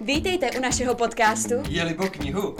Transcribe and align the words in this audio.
Vítejte 0.00 0.50
u 0.58 0.60
našeho 0.60 0.94
podcastu 0.94 1.54
Jeli 1.68 1.94
po 1.94 2.06
knihu. 2.06 2.56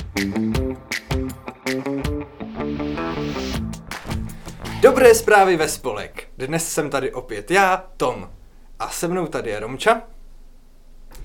Dobré 4.80 5.14
zprávy 5.14 5.56
ve 5.56 5.68
spolek. 5.68 6.28
Dnes 6.38 6.72
jsem 6.72 6.90
tady 6.90 7.12
opět 7.12 7.50
já, 7.50 7.76
Tom. 7.96 8.30
A 8.78 8.88
se 8.88 9.08
mnou 9.08 9.26
tady 9.26 9.50
je 9.50 9.60
Romča. 9.60 10.02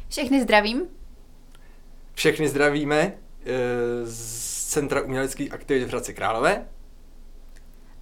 Všechny 0.09 0.41
zdravím. 0.41 0.81
Všechny 2.13 2.47
zdravíme 2.47 2.97
eh, 2.97 3.15
z 4.03 4.43
Centra 4.65 5.01
uměleckých 5.01 5.53
aktivit 5.53 5.85
v 5.85 5.89
Hradci 5.89 6.13
Králové. 6.13 6.67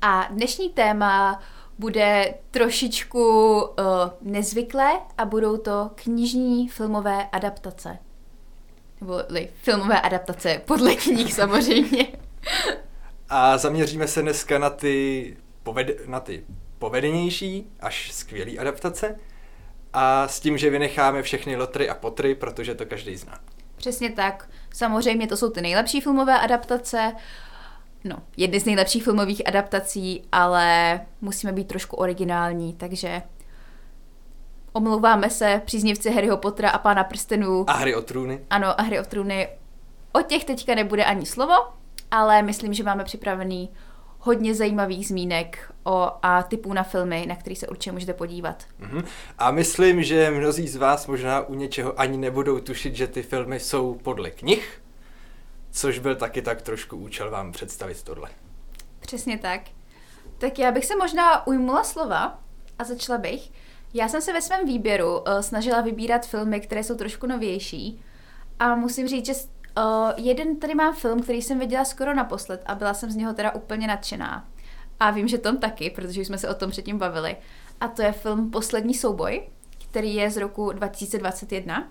A 0.02 0.28
dnešní 0.32 0.70
téma 0.70 1.42
bude 1.82 2.34
trošičku 2.52 3.56
uh, 3.62 3.86
nezvyklé 4.22 4.92
a 5.18 5.26
budou 5.26 5.58
to 5.58 5.92
knižní 5.96 6.68
filmové 6.70 7.28
adaptace. 7.32 7.98
Nebo 9.02 9.20
li, 9.30 9.50
filmové 9.62 10.02
adaptace 10.02 10.62
podle 10.66 10.96
knih 10.96 11.34
samozřejmě. 11.42 12.08
A 13.30 13.58
zaměříme 13.58 14.08
se 14.08 14.22
dneska 14.22 14.60
na 14.60 14.70
ty, 14.70 15.38
poved- 15.64 16.10
na 16.10 16.20
ty 16.20 16.44
povedenější 16.80 17.72
až 17.80 18.12
skvělé 18.12 18.52
adaptace. 18.58 19.16
A 19.94 20.28
s 20.28 20.40
tím, 20.40 20.58
že 20.58 20.70
vynecháme 20.70 21.24
všechny 21.24 21.56
lotry 21.56 21.90
a 21.90 21.96
potry, 21.96 22.36
protože 22.36 22.76
to 22.76 22.86
každý 22.86 23.16
zná. 23.16 23.40
Přesně 23.76 24.10
tak. 24.12 24.50
Samozřejmě 24.74 25.28
to 25.28 25.38
jsou 25.38 25.50
ty 25.50 25.62
nejlepší 25.62 26.02
filmové 26.02 26.40
adaptace. 26.40 27.16
No, 28.04 28.18
jedny 28.38 28.60
z 28.60 28.66
nejlepších 28.66 29.04
filmových 29.04 29.48
adaptací, 29.48 30.24
ale 30.32 31.00
musíme 31.22 31.52
být 31.54 31.68
trošku 31.68 31.96
originální, 31.96 32.74
takže 32.74 33.22
omlouváme 34.74 35.30
se 35.30 35.62
příznivci 35.66 36.12
Harryho 36.12 36.38
Pottera 36.38 36.70
a 36.70 36.78
Pána 36.78 37.04
prstenů. 37.04 37.66
A 37.68 37.74
hry 37.74 37.96
o 37.96 38.02
trůny. 38.02 38.40
Ano, 38.50 38.80
a 38.80 38.84
Hry 38.84 39.00
o 39.00 39.04
trůny. 39.04 39.50
O 40.12 40.22
těch 40.22 40.44
teďka 40.44 40.76
nebude 40.76 41.06
ani 41.06 41.26
slovo, 41.26 41.54
ale 42.12 42.42
myslím, 42.42 42.74
že 42.74 42.84
máme 42.84 43.04
připravený 43.04 43.70
hodně 44.20 44.56
zajímavých 44.56 45.08
zmínek 45.08 45.74
o, 45.84 46.12
a 46.22 46.44
typů 46.44 46.74
na 46.74 46.84
filmy, 46.84 47.26
na 47.28 47.36
který 47.36 47.56
se 47.56 47.68
určitě 47.68 47.92
můžete 47.92 48.14
podívat. 48.14 48.64
Mhm. 48.80 49.04
A 49.38 49.52
myslím, 49.52 50.04
že 50.04 50.32
mnozí 50.32 50.68
z 50.68 50.76
vás 50.76 51.08
možná 51.08 51.42
u 51.42 51.54
něčeho 51.54 52.00
ani 52.00 52.18
nebudou 52.18 52.60
tušit, 52.60 52.96
že 52.96 53.08
ty 53.08 53.24
filmy 53.24 53.60
jsou 53.60 54.00
podle 54.04 54.32
knih, 54.32 54.82
což 55.72 56.00
byl 56.00 56.16
taky 56.16 56.42
tak 56.42 56.62
trošku 56.62 56.98
účel 56.98 57.32
vám 57.32 57.52
představit 57.52 58.04
tohle. 58.04 58.30
Přesně 59.00 59.38
tak. 59.38 59.62
Tak 60.38 60.60
já 60.60 60.72
bych 60.72 60.86
se 60.86 60.96
možná 60.96 61.48
ujmula 61.48 61.84
slova 61.84 62.40
a 62.80 62.84
začala 62.84 63.18
bych. 63.18 63.52
Já 63.94 64.08
jsem 64.08 64.22
se 64.22 64.34
ve 64.34 64.42
svém 64.42 64.66
výběru 64.66 65.20
uh, 65.20 65.40
snažila 65.40 65.82
vybírat 65.82 66.26
filmy, 66.26 66.60
které 66.60 66.84
jsou 66.84 66.96
trošku 66.96 67.28
novější 67.28 68.02
a 68.60 68.76
musím 68.76 69.08
říct, 69.08 69.26
že 69.26 69.34
uh, 69.34 70.12
jeden 70.18 70.60
tady 70.60 70.76
mám 70.76 70.96
film, 70.96 71.24
který 71.24 71.42
jsem 71.42 71.60
viděla 71.60 71.86
skoro 71.86 72.14
naposled 72.14 72.64
a 72.66 72.76
byla 72.76 72.94
jsem 72.94 73.12
z 73.12 73.16
něho 73.16 73.34
teda 73.34 73.56
úplně 73.56 73.88
nadšená. 73.88 74.48
A 75.00 75.12
vím, 75.12 75.28
že 75.28 75.38
Tom 75.38 75.58
taky, 75.58 75.90
protože 75.90 76.22
jsme 76.22 76.38
se 76.38 76.50
o 76.50 76.54
tom 76.54 76.72
předtím 76.72 76.98
bavili. 76.98 77.38
A 77.80 77.88
to 77.88 78.02
je 78.02 78.12
film 78.12 78.52
Poslední 78.52 78.94
souboj, 78.94 79.42
který 79.90 80.16
je 80.16 80.32
z 80.32 80.38
roku 80.38 80.72
2021. 80.72 81.80
Uh, 81.80 81.88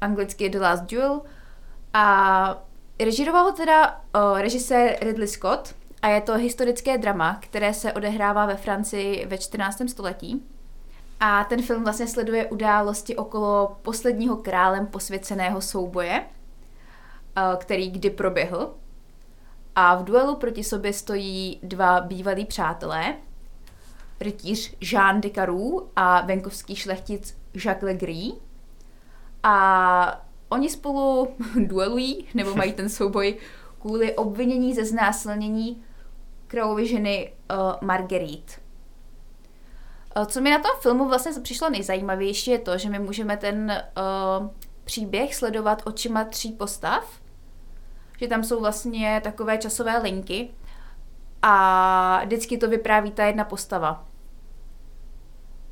anglicky 0.00 0.44
je 0.44 0.50
The 0.50 0.60
Last 0.60 0.82
Duel. 0.84 1.22
A 1.94 2.62
režíroval 3.00 3.44
ho 3.44 3.52
teda 3.52 4.00
uh, 4.14 4.38
režisér 4.38 4.96
Ridley 5.00 5.28
Scott 5.28 5.74
a 6.02 6.08
je 6.08 6.20
to 6.20 6.34
historické 6.34 6.98
drama, 6.98 7.38
které 7.40 7.74
se 7.74 7.92
odehrává 7.92 8.46
ve 8.46 8.56
Francii 8.56 9.26
ve 9.26 9.38
14. 9.38 9.82
století. 9.88 10.42
A 11.20 11.44
ten 11.44 11.62
film 11.62 11.84
vlastně 11.84 12.06
sleduje 12.06 12.46
události 12.46 13.16
okolo 13.16 13.76
posledního 13.82 14.36
králem 14.36 14.86
posvěceného 14.86 15.60
souboje, 15.60 16.26
uh, 17.36 17.56
který 17.56 17.90
kdy 17.90 18.10
proběhl. 18.10 18.74
A 19.74 19.96
v 19.96 20.04
duelu 20.04 20.36
proti 20.36 20.64
sobě 20.64 20.92
stojí 20.92 21.60
dva 21.62 22.00
bývalí 22.00 22.44
přátelé, 22.44 23.14
rytíř 24.20 24.76
Jean 24.92 25.20
de 25.20 25.30
Caroux 25.30 25.90
a 25.96 26.20
venkovský 26.20 26.76
šlechtic 26.76 27.36
Jacques 27.54 27.82
Legris. 27.82 28.32
A 29.42 30.29
oni 30.50 30.70
spolu 30.70 31.28
duelují, 31.56 32.28
nebo 32.34 32.54
mají 32.54 32.72
ten 32.72 32.88
souboj 32.88 33.36
kvůli 33.80 34.16
obvinění 34.16 34.74
ze 34.74 34.84
znásilnění 34.84 35.82
královy 36.46 36.86
ženy 36.86 37.32
uh, 37.50 37.56
Marguerite. 37.80 38.52
Uh, 40.16 40.24
co 40.24 40.40
mi 40.40 40.50
na 40.50 40.58
tom 40.58 40.70
filmu 40.80 41.08
vlastně 41.08 41.32
přišlo 41.42 41.70
nejzajímavější 41.70 42.50
je 42.50 42.58
to, 42.58 42.78
že 42.78 42.90
my 42.90 42.98
můžeme 42.98 43.36
ten 43.36 43.82
uh, 44.40 44.48
příběh 44.84 45.34
sledovat 45.34 45.82
očima 45.86 46.24
tří 46.24 46.52
postav, 46.52 47.20
že 48.18 48.28
tam 48.28 48.44
jsou 48.44 48.60
vlastně 48.60 49.20
takové 49.24 49.58
časové 49.58 49.98
linky 49.98 50.50
a 51.42 52.20
vždycky 52.24 52.58
to 52.58 52.68
vypráví 52.68 53.10
ta 53.10 53.24
jedna 53.24 53.44
postava. 53.44 54.06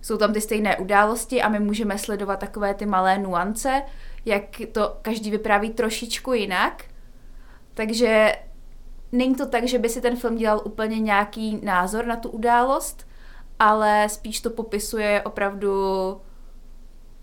Jsou 0.03 0.17
tam 0.17 0.33
ty 0.33 0.41
stejné 0.41 0.77
události 0.77 1.43
a 1.43 1.49
my 1.49 1.61
můžeme 1.61 1.99
sledovat 1.99 2.41
takové 2.41 2.75
ty 2.75 2.87
malé 2.87 3.19
nuance, 3.19 3.83
jak 4.29 4.45
to 4.73 4.97
každý 5.03 5.31
vypráví 5.31 5.71
trošičku 5.71 6.33
jinak. 6.33 6.85
Takže 7.75 8.33
není 9.13 9.35
to 9.35 9.47
tak, 9.47 9.69
že 9.69 9.79
by 9.79 9.89
si 9.89 10.01
ten 10.01 10.17
film 10.17 10.37
dělal 10.37 10.63
úplně 10.65 10.99
nějaký 10.99 11.61
názor 11.63 12.07
na 12.07 12.17
tu 12.17 12.29
událost, 12.29 13.09
ale 13.59 14.09
spíš 14.09 14.41
to 14.41 14.51
popisuje 14.51 15.23
opravdu 15.23 15.73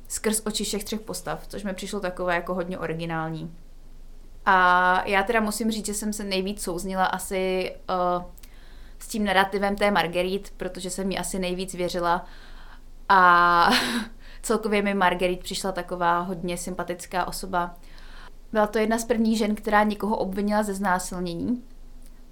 skrz 0.07 0.41
oči 0.45 0.63
všech 0.63 0.83
třech 0.83 0.99
postav, 0.99 1.47
což 1.47 1.63
mi 1.63 1.73
přišlo 1.73 1.99
takové 1.99 2.35
jako 2.35 2.53
hodně 2.53 2.77
originální. 2.77 3.55
A 4.45 5.01
já 5.05 5.23
teda 5.23 5.39
musím 5.39 5.71
říct, 5.71 5.85
že 5.85 5.93
jsem 5.93 6.13
se 6.13 6.23
nejvíc 6.23 6.63
souznila 6.63 7.05
asi 7.05 7.75
uh, 7.89 8.23
s 8.99 9.07
tím 9.07 9.25
narrativem 9.25 9.75
té 9.75 9.91
Marguerite, 9.91 10.49
protože 10.57 10.89
jsem 10.89 11.07
mi 11.07 11.17
asi 11.17 11.39
nejvíc 11.39 11.73
věřila. 11.73 12.25
A 13.09 13.69
celkově 14.45 14.81
mi 14.81 14.93
Marguerite 14.93 15.43
přišla 15.43 15.71
taková 15.71 16.19
hodně 16.19 16.57
sympatická 16.57 17.27
osoba. 17.27 17.75
Byla 18.51 18.67
to 18.67 18.79
jedna 18.79 18.97
z 18.97 19.05
prvních 19.05 19.37
žen, 19.37 19.55
která 19.55 19.83
někoho 19.83 20.17
obvinila 20.17 20.63
ze 20.63 20.73
znásilnění, 20.73 21.63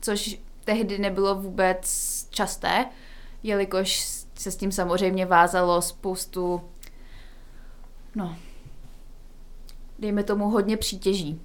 což 0.01 0.39
tehdy 0.63 0.99
nebylo 0.99 1.35
vůbec 1.35 1.83
časté, 2.29 2.85
jelikož 3.43 3.99
se 4.35 4.51
s 4.51 4.55
tím 4.55 4.71
samozřejmě 4.71 5.25
vázalo 5.25 5.81
spoustu, 5.81 6.61
no, 8.15 8.35
dejme 9.99 10.23
tomu 10.23 10.49
hodně 10.49 10.77
přítěží. 10.77 11.41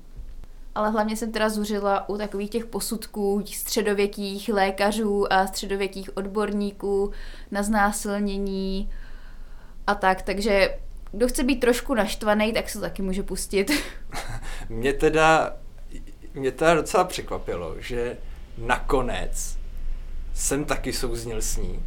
Ale 0.74 0.90
hlavně 0.90 1.16
jsem 1.16 1.32
teda 1.32 1.48
zuřila 1.48 2.08
u 2.08 2.16
takových 2.16 2.50
těch 2.50 2.66
posudků 2.66 3.42
středověkých 3.46 4.48
lékařů 4.48 5.32
a 5.32 5.46
středověkých 5.46 6.16
odborníků 6.16 7.12
na 7.50 7.62
znásilnění 7.62 8.90
a 9.88 9.94
tak, 9.94 10.22
takže 10.22 10.78
kdo 11.12 11.28
chce 11.28 11.44
být 11.44 11.60
trošku 11.60 11.94
naštvaný, 11.94 12.52
tak 12.52 12.68
se 12.70 12.80
taky 12.80 13.02
může 13.02 13.22
pustit. 13.22 13.70
mě 14.68 14.92
teda, 14.92 15.56
mě 16.34 16.52
teda 16.52 16.74
docela 16.74 17.04
překvapilo, 17.04 17.74
že 17.78 18.16
nakonec 18.58 19.58
jsem 20.34 20.64
taky 20.64 20.92
souznil 20.92 21.42
s 21.42 21.56
ní. 21.56 21.82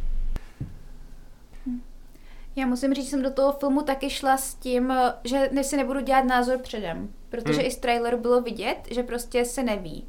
Já 2.56 2.66
musím 2.66 2.94
říct, 2.94 3.04
že 3.04 3.10
jsem 3.10 3.22
do 3.22 3.30
toho 3.30 3.52
filmu 3.52 3.82
taky 3.82 4.10
šla 4.10 4.36
s 4.36 4.54
tím, 4.54 4.92
že 5.24 5.48
ne 5.52 5.64
si 5.64 5.76
nebudu 5.76 6.00
dělat 6.00 6.24
názor 6.24 6.58
předem, 6.58 7.08
protože 7.28 7.58
hmm. 7.58 7.66
i 7.66 7.70
z 7.70 7.76
traileru 7.76 8.18
bylo 8.18 8.40
vidět, 8.40 8.78
že 8.90 9.02
prostě 9.02 9.44
se 9.44 9.62
neví. 9.62 10.04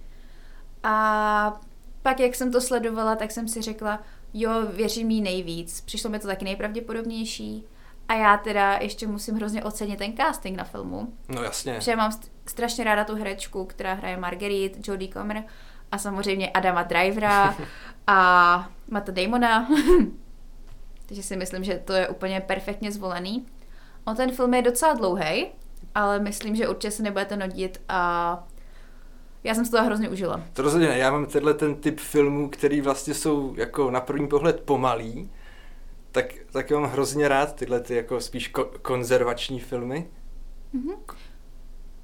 A 0.84 1.62
pak, 2.02 2.20
jak 2.20 2.36
jsem 2.36 2.52
to 2.52 2.62
sledovala, 2.62 3.16
tak 3.16 3.32
jsem 3.32 3.48
si 3.48 3.62
řekla, 3.62 4.04
jo, 4.34 4.52
věřím 4.72 5.12
jí 5.12 5.22
nejvíc. 5.22 5.82
Přišlo 5.82 6.10
mi 6.10 6.20
to 6.20 6.28
taky 6.28 6.46
nejpravděpodobnější. 6.46 7.68
A 8.08 8.14
já 8.14 8.38
teda 8.38 8.78
ještě 8.82 9.08
musím 9.08 9.36
hrozně 9.36 9.64
ocenit 9.64 10.00
ten 10.00 10.18
casting 10.18 10.58
na 10.58 10.64
filmu. 10.64 11.14
No 11.30 11.44
jasně. 11.44 11.74
Protože 11.74 11.96
mám 11.96 12.12
strašně 12.46 12.84
ráda 12.84 13.04
tu 13.04 13.16
herečku, 13.16 13.66
která 13.66 13.94
hraje 13.94 14.18
Marguerite, 14.18 14.80
Jodie 14.92 15.14
Comer 15.14 15.44
a 15.92 15.98
samozřejmě 15.98 16.50
Adama 16.52 16.84
Drivera 16.84 17.56
a 18.08 18.70
Mata 18.88 19.12
Damona. 19.12 19.68
Takže 21.06 21.24
si 21.24 21.36
myslím, 21.36 21.64
že 21.64 21.82
to 21.86 21.94
je 21.94 22.08
úplně 22.08 22.42
perfektně 22.42 22.92
zvolený. 22.92 23.46
On 24.06 24.16
ten 24.16 24.32
film 24.32 24.54
je 24.54 24.62
docela 24.62 24.94
dlouhý, 24.94 25.46
ale 25.96 26.20
myslím, 26.20 26.56
že 26.56 26.68
určitě 26.68 26.92
se 26.92 27.04
nebudete 27.04 27.38
nudit 27.38 27.82
a 27.90 28.44
já 29.44 29.56
jsem 29.56 29.66
se 29.66 29.72
toho 29.72 29.86
hrozně 29.86 30.10
užila. 30.10 30.42
To 30.54 30.62
rozhodně 30.62 30.88
ne. 30.88 30.98
Já 30.98 31.12
mám 31.12 31.26
tenhle 31.26 31.54
ten 31.54 31.76
typ 31.76 32.00
filmů, 32.00 32.50
který 32.50 32.82
vlastně 32.82 33.14
jsou 33.14 33.54
jako 33.58 33.92
na 33.92 34.02
první 34.02 34.28
pohled 34.28 34.60
pomalý, 34.60 35.32
tak, 36.14 36.26
tak 36.52 36.72
mám 36.72 36.84
hrozně 36.84 37.28
rád 37.28 37.56
tyhle 37.56 37.80
ty 37.80 37.96
jako 37.96 38.22
spíš 38.22 38.52
ko- 38.54 38.70
konzervační 38.82 39.60
filmy. 39.60 40.08
Mm-hmm. 40.76 40.98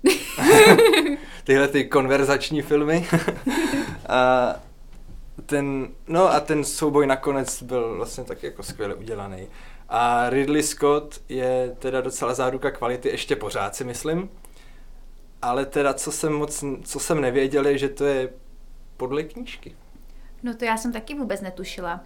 tyhle 1.44 1.68
ty 1.68 1.86
konverzační 1.86 2.62
filmy. 2.62 3.08
a, 4.10 4.56
ten, 5.46 5.88
no 6.08 6.34
a 6.34 6.40
ten 6.40 6.64
souboj 6.64 7.08
nakonec 7.08 7.64
byl 7.64 7.96
vlastně 7.96 8.24
tak 8.24 8.44
jako 8.44 8.64
skvěle 8.64 8.96
udělaný. 8.96 9.48
A 9.90 10.30
Ridley 10.30 10.64
Scott 10.64 11.22
je 11.30 11.76
teda 11.80 12.02
docela 12.02 12.34
záruka 12.34 12.72
kvality 12.72 13.10
ještě 13.10 13.36
pořád 13.36 13.76
si 13.76 13.84
myslím. 13.84 14.30
Ale 15.42 15.66
teda 15.66 15.94
co 15.94 16.12
jsem 16.12 16.34
moc, 16.34 16.64
co 16.84 17.00
jsem 17.00 17.22
nevěděl 17.22 17.68
je, 17.68 17.78
že 17.78 17.90
to 17.90 18.06
je 18.06 18.30
podle 18.98 19.24
knížky. 19.24 19.76
No 20.44 20.54
to 20.56 20.66
já 20.66 20.78
jsem 20.78 20.94
taky 20.94 21.16
vůbec 21.16 21.42
netušila. 21.42 22.04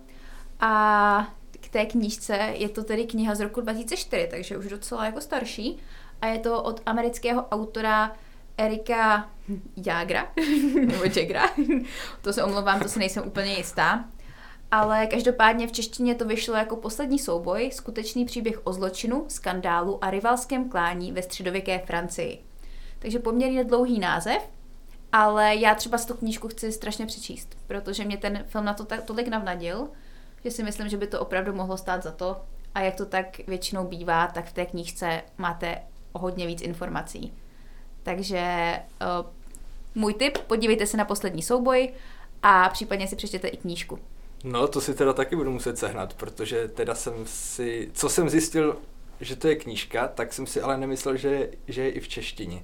A 0.59 1.33
té 1.73 1.85
knížce 1.85 2.53
je 2.53 2.69
to 2.69 2.83
tedy 2.83 3.05
kniha 3.05 3.35
z 3.35 3.39
roku 3.39 3.61
2004, 3.61 4.27
takže 4.31 4.57
už 4.57 4.67
docela 4.67 5.05
jako 5.05 5.21
starší. 5.21 5.77
A 6.21 6.27
je 6.27 6.39
to 6.39 6.63
od 6.63 6.81
amerického 6.85 7.47
autora 7.47 8.15
Erika 8.57 9.29
Jagra, 9.85 10.31
nebo 10.85 11.03
Jagra, 11.15 11.49
to 12.21 12.33
se 12.33 12.43
omlouvám, 12.43 12.79
to 12.79 12.89
se 12.89 12.99
nejsem 12.99 13.27
úplně 13.27 13.53
jistá. 13.53 14.05
Ale 14.71 15.07
každopádně 15.07 15.67
v 15.67 15.71
češtině 15.71 16.15
to 16.15 16.25
vyšlo 16.25 16.55
jako 16.55 16.75
poslední 16.75 17.19
souboj, 17.19 17.71
skutečný 17.73 18.25
příběh 18.25 18.67
o 18.67 18.73
zločinu, 18.73 19.25
skandálu 19.27 20.03
a 20.03 20.09
rivalském 20.09 20.69
klání 20.69 21.11
ve 21.11 21.21
středověké 21.21 21.79
Francii. 21.79 22.43
Takže 22.99 23.19
poměrně 23.19 23.63
dlouhý 23.63 23.99
název, 23.99 24.49
ale 25.11 25.55
já 25.55 25.75
třeba 25.75 25.97
z 25.97 26.05
tu 26.05 26.13
knížku 26.13 26.47
chci 26.47 26.71
strašně 26.71 27.05
přečíst, 27.05 27.57
protože 27.67 28.05
mě 28.05 28.17
ten 28.17 28.43
film 28.47 28.65
na 28.65 28.73
to 28.73 28.87
tolik 29.05 29.27
navnadil, 29.27 29.89
že 30.43 30.51
si 30.51 30.63
myslím, 30.63 30.89
že 30.89 30.97
by 30.97 31.07
to 31.07 31.19
opravdu 31.19 31.53
mohlo 31.53 31.77
stát 31.77 32.03
za 32.03 32.11
to. 32.11 32.41
A 32.75 32.81
jak 32.81 32.95
to 32.95 33.05
tak 33.05 33.37
většinou 33.47 33.87
bývá, 33.87 34.27
tak 34.27 34.45
v 34.45 34.53
té 34.53 34.65
knížce 34.65 35.21
máte 35.37 35.81
o 36.11 36.19
hodně 36.19 36.47
víc 36.47 36.61
informací. 36.61 37.33
Takže 38.03 38.73
uh, 39.21 39.29
můj 39.95 40.13
tip, 40.13 40.37
podívejte 40.37 40.85
se 40.85 40.97
na 40.97 41.05
poslední 41.05 41.41
souboj 41.41 41.93
a 42.43 42.69
případně 42.69 43.07
si 43.07 43.15
přečtěte 43.15 43.47
i 43.47 43.57
knížku. 43.57 43.99
No, 44.43 44.67
to 44.67 44.81
si 44.81 44.93
teda 44.93 45.13
taky 45.13 45.35
budu 45.35 45.51
muset 45.51 45.77
sehnat, 45.77 46.13
protože 46.13 46.67
teda 46.67 46.95
jsem 46.95 47.13
si, 47.25 47.91
co 47.93 48.09
jsem 48.09 48.29
zjistil, 48.29 48.77
že 49.21 49.35
to 49.35 49.47
je 49.47 49.55
knížka, 49.55 50.07
tak 50.07 50.33
jsem 50.33 50.47
si 50.47 50.61
ale 50.61 50.77
nemyslel, 50.77 51.17
že, 51.17 51.49
že 51.67 51.81
je 51.81 51.89
i 51.89 51.99
v 51.99 52.07
češtině. 52.07 52.63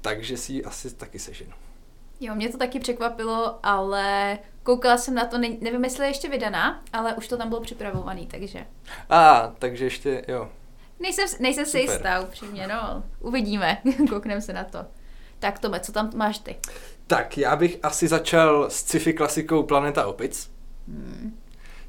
Takže 0.00 0.36
si 0.36 0.52
ji 0.52 0.64
asi 0.64 0.94
taky 0.94 1.18
seženu. 1.18 1.52
Jo, 2.20 2.34
mě 2.34 2.48
to 2.48 2.58
taky 2.58 2.80
překvapilo, 2.80 3.58
ale 3.62 4.38
koukala 4.62 4.98
jsem 4.98 5.14
na 5.14 5.24
to, 5.24 5.38
ne, 5.38 5.48
nevím, 5.60 5.84
jestli 5.84 6.04
je 6.04 6.10
ještě 6.10 6.28
vydaná, 6.28 6.82
ale 6.92 7.14
už 7.14 7.28
to 7.28 7.36
tam 7.36 7.48
bylo 7.48 7.60
připravovaný, 7.60 8.26
takže. 8.26 8.66
A, 9.10 9.52
takže 9.58 9.84
ještě, 9.84 10.24
jo. 10.28 10.48
Nejsem, 11.00 11.26
nejsem 11.40 11.66
si 11.66 11.78
jistá, 11.78 12.20
upřímně, 12.20 12.66
no. 12.66 13.02
Uvidíme, 13.20 13.78
koukneme 14.08 14.40
se 14.40 14.52
na 14.52 14.64
to. 14.64 14.78
Tak 15.38 15.58
Tome, 15.58 15.80
co 15.80 15.92
tam 15.92 16.10
máš 16.14 16.38
ty? 16.38 16.56
Tak, 17.06 17.38
já 17.38 17.56
bych 17.56 17.78
asi 17.82 18.08
začal 18.08 18.70
s 18.70 18.74
sci-fi 18.74 19.12
klasikou 19.12 19.62
Planeta 19.62 20.06
opic. 20.06 20.50
Hmm. 20.88 21.38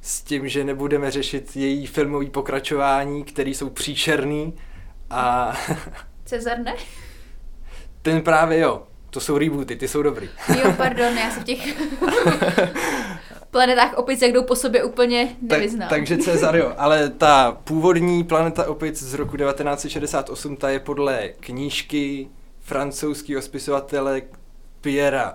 S 0.02 0.22
tím, 0.22 0.48
že 0.48 0.64
nebudeme 0.64 1.12
řešit 1.12 1.56
její 1.56 1.88
filmový 1.88 2.30
pokračování, 2.30 3.24
který 3.24 3.54
jsou 3.54 3.70
příčerný 3.70 4.54
a... 5.10 5.54
Cezar 6.26 6.60
ne? 6.60 6.76
Ten 8.02 8.22
právě 8.22 8.60
jo. 8.60 8.88
To 9.12 9.20
jsou 9.20 9.38
rebooty, 9.38 9.76
ty 9.76 9.88
jsou 9.88 10.02
dobrý. 10.02 10.30
Jo, 10.64 10.74
pardon, 10.78 11.18
já 11.18 11.32
se 11.32 11.40
v 11.40 11.44
těch 11.44 11.78
planetách 13.52 13.94
opic, 13.98 14.22
jak 14.22 14.32
jdou 14.32 14.44
po 14.44 14.56
sobě, 14.56 14.84
úplně 14.84 15.36
nevyznám. 15.42 15.90
Tak, 15.90 16.00
takže 16.00 16.18
Cezar 16.18 16.56
jo, 16.56 16.74
ale 16.78 17.10
ta 17.10 17.52
původní 17.64 18.24
planeta 18.24 18.70
opic 18.70 19.04
z 19.04 19.14
roku 19.14 19.38
1968, 19.38 20.56
ta 20.56 20.70
je 20.70 20.80
podle 20.80 21.30
knížky 21.40 22.28
francouzského 22.60 23.42
spisovatele 23.42 24.22
Pierre 24.82 25.26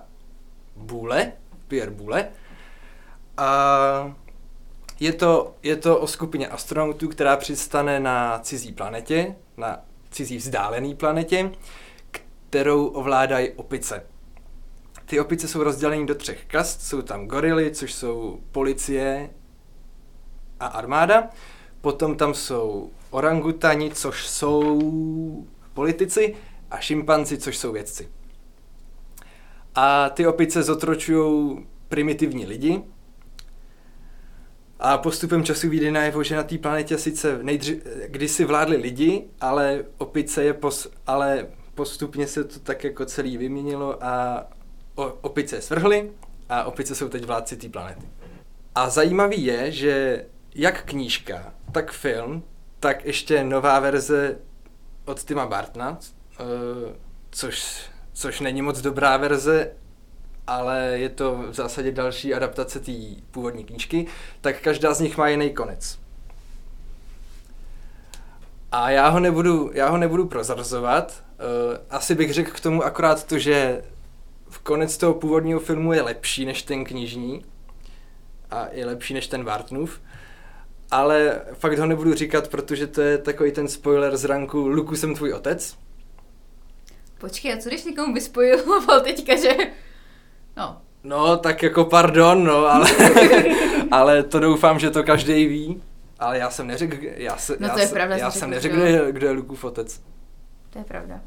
Boule, 0.77 1.33
Pierre 1.69 1.91
Boule. 1.91 2.29
A 3.37 4.15
je 5.01 5.13
to, 5.13 5.55
je 5.63 5.77
to 5.77 5.99
o 5.99 6.07
skupině 6.07 6.49
astronautů, 6.49 7.09
která 7.09 7.37
přistane 7.37 8.01
na 8.01 8.39
cizí 8.39 8.73
planetě, 8.73 9.37
na 9.57 9.81
cizí 10.11 10.37
vzdálený 10.37 10.95
planetě, 10.95 11.51
kterou 12.49 12.87
ovládají 12.87 13.51
opice. 13.51 14.07
Ty 15.05 15.21
opice 15.21 15.49
jsou 15.49 15.63
rozděleny 15.63 16.07
do 16.07 16.15
třech 16.15 16.45
kast, 16.45 16.83
jsou 16.83 17.03
tam 17.03 17.27
gorily, 17.27 17.71
což 17.71 17.95
jsou 17.95 18.41
policie 18.53 19.31
a 20.61 20.67
armáda, 20.67 21.29
potom 21.81 22.17
tam 22.17 22.35
jsou 22.35 22.91
orangutani, 23.11 23.91
což 23.91 24.29
jsou 24.29 25.47
politici 25.75 26.35
a 26.71 26.79
šimpanzi, 26.79 27.39
což 27.39 27.59
jsou 27.59 27.73
vědci. 27.73 28.09
A 29.75 30.09
ty 30.09 30.27
opice 30.27 30.63
zotročují 30.63 31.67
primitivní 31.89 32.47
lidi 32.47 32.83
a 34.81 34.99
postupem 34.99 35.45
času 35.45 35.69
vyjde 35.69 35.91
najevo, 35.91 36.23
že 36.23 36.37
na 36.37 36.43
té 36.43 36.59
planetě 36.59 36.99
sice 36.99 37.39
nejdřív, 37.43 37.77
kdysi 38.07 38.45
vládli 38.45 38.77
lidi, 38.77 39.25
ale 39.41 39.85
opice 39.99 40.45
je 40.45 40.55
pos, 40.55 40.89
ale 41.07 41.47
postupně 41.77 42.27
se 42.27 42.45
to 42.45 42.61
tak 42.61 42.85
jako 42.85 43.05
celý 43.05 43.37
vyměnilo 43.37 44.05
a 44.05 44.45
opice 45.21 45.61
svrhly 45.61 46.11
a 46.49 46.65
opice 46.65 46.95
jsou 46.95 47.09
teď 47.09 47.25
vládci 47.25 47.57
té 47.57 47.69
planety. 47.69 48.07
A 48.75 48.91
zajímavý 48.91 49.45
je, 49.45 49.73
že 49.73 50.25
jak 50.55 50.85
knížka, 50.85 51.53
tak 51.73 51.93
film, 51.93 52.43
tak 52.81 53.05
ještě 53.05 53.45
nová 53.45 53.81
verze 53.81 54.39
od 55.05 55.25
Tima 55.25 55.47
Bartna, 55.47 55.99
eh, 56.41 56.45
což, 57.31 57.87
což 58.13 58.41
není 58.41 58.63
moc 58.63 58.81
dobrá 58.81 59.17
verze, 59.17 59.71
ale 60.47 60.79
je 60.95 61.09
to 61.09 61.45
v 61.51 61.55
zásadě 61.55 61.93
další 61.93 62.35
adaptace 62.35 62.81
té 62.81 62.93
původní 63.31 63.65
knížky, 63.65 64.07
tak 64.41 64.61
každá 64.61 64.95
z 64.95 65.01
nich 65.01 65.17
má 65.17 65.29
jiný 65.29 65.51
konec. 65.51 65.99
A 68.73 68.91
já 68.91 69.09
ho 69.09 69.21
nebudu, 69.21 69.71
já 69.75 69.89
ho 69.89 69.97
nebudu 69.97 70.27
prozrazovat. 70.27 71.26
Uh, 71.39 71.77
asi 71.91 72.15
bych 72.15 72.33
řekl 72.33 72.51
k 72.51 72.61
tomu 72.61 72.83
akorát 72.83 73.25
to, 73.25 73.39
že 73.39 73.83
v 74.49 74.59
konec 74.59 74.97
toho 74.97 75.15
původního 75.15 75.61
filmu 75.61 75.93
je 75.93 76.03
lepší 76.03 76.45
než 76.45 76.63
ten 76.63 76.85
knižní 76.85 77.45
a 78.51 78.67
je 78.73 78.87
lepší 78.87 79.15
než 79.15 79.27
ten 79.27 79.45
Bartnův. 79.45 80.01
Ale 80.91 81.41
fakt 81.53 81.79
ho 81.79 81.87
nebudu 81.87 82.15
říkat, 82.15 82.49
protože 82.49 82.87
to 82.87 83.01
je 83.01 83.19
takový 83.19 83.53
ten 83.53 83.69
spoiler 83.69 84.17
z 84.17 84.25
ranku 84.25 84.69
Luku 84.69 84.97
jsem 84.97 85.15
tvůj 85.15 85.33
otec. 85.33 85.77
Počkej, 87.19 87.53
a 87.53 87.57
co 87.57 87.69
když 87.69 87.85
někomu 87.85 88.15
vyspojiloval 88.15 89.01
teďka, 89.05 89.37
že... 89.37 89.57
No. 90.57 90.83
No, 91.05 91.37
tak 91.37 91.63
jako 91.63 91.85
pardon, 91.85 92.45
no, 92.45 92.67
ale, 92.67 92.91
ale 93.91 94.23
to 94.23 94.41
doufám, 94.41 94.79
že 94.79 94.91
to 94.91 95.03
každý 95.03 95.47
ví. 95.47 95.83
Ale 96.19 96.39
já 96.39 96.51
jsem 96.51 96.67
neřekl, 96.67 96.97
já, 97.01 97.37
se, 97.37 97.57
no 97.61 97.69
to 97.69 97.79
já, 97.79 97.85
je 97.85 97.91
pravda, 97.91 98.17
já 98.17 98.31
jsem 98.31 98.51
neřekl, 98.51 98.75
kdo 98.75 98.85
je, 98.85 99.13
kdo 99.13 99.27
je 99.27 99.33
Lukův 99.33 99.65
otec. 99.65 100.01
To 100.77 100.81
je 100.81 100.85
pravda. 100.85 101.21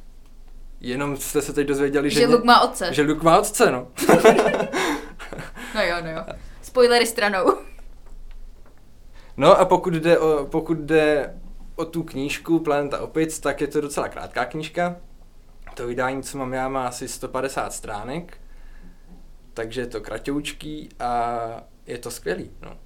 Jenom 0.79 1.17
jste 1.17 1.41
se 1.41 1.53
teď 1.53 1.67
dozvěděli, 1.67 2.09
že, 2.09 2.19
že 2.19 2.27
Luk 2.27 2.43
má 2.43 2.61
otce. 2.61 2.93
Že 2.93 3.01
Luk 3.01 3.23
má 3.23 3.39
otce, 3.39 3.71
no. 3.71 3.87
no 5.75 5.81
jo, 5.81 5.95
no 6.03 6.09
jo. 6.09 6.25
Spoilery 6.61 7.05
stranou. 7.05 7.57
No 9.37 9.59
a 9.59 9.65
pokud 9.65 9.93
jde 9.93 10.19
o, 10.19 10.45
pokud 10.45 10.77
jde 10.77 11.35
o 11.75 11.85
tu 11.85 12.03
knížku 12.03 12.59
Planeta 12.59 13.01
opic, 13.01 13.39
tak 13.39 13.61
je 13.61 13.67
to 13.67 13.81
docela 13.81 14.07
krátká 14.07 14.45
knížka. 14.45 14.95
To 15.73 15.87
vydání, 15.87 16.23
co 16.23 16.37
mám 16.37 16.53
já, 16.53 16.69
má 16.69 16.87
asi 16.87 17.07
150 17.07 17.73
stránek, 17.73 18.37
takže 19.53 19.81
je 19.81 19.87
to 19.87 20.01
kratoučký 20.01 20.89
a 20.99 21.39
je 21.85 21.97
to 21.97 22.11
skvělý, 22.11 22.51
no. 22.61 22.77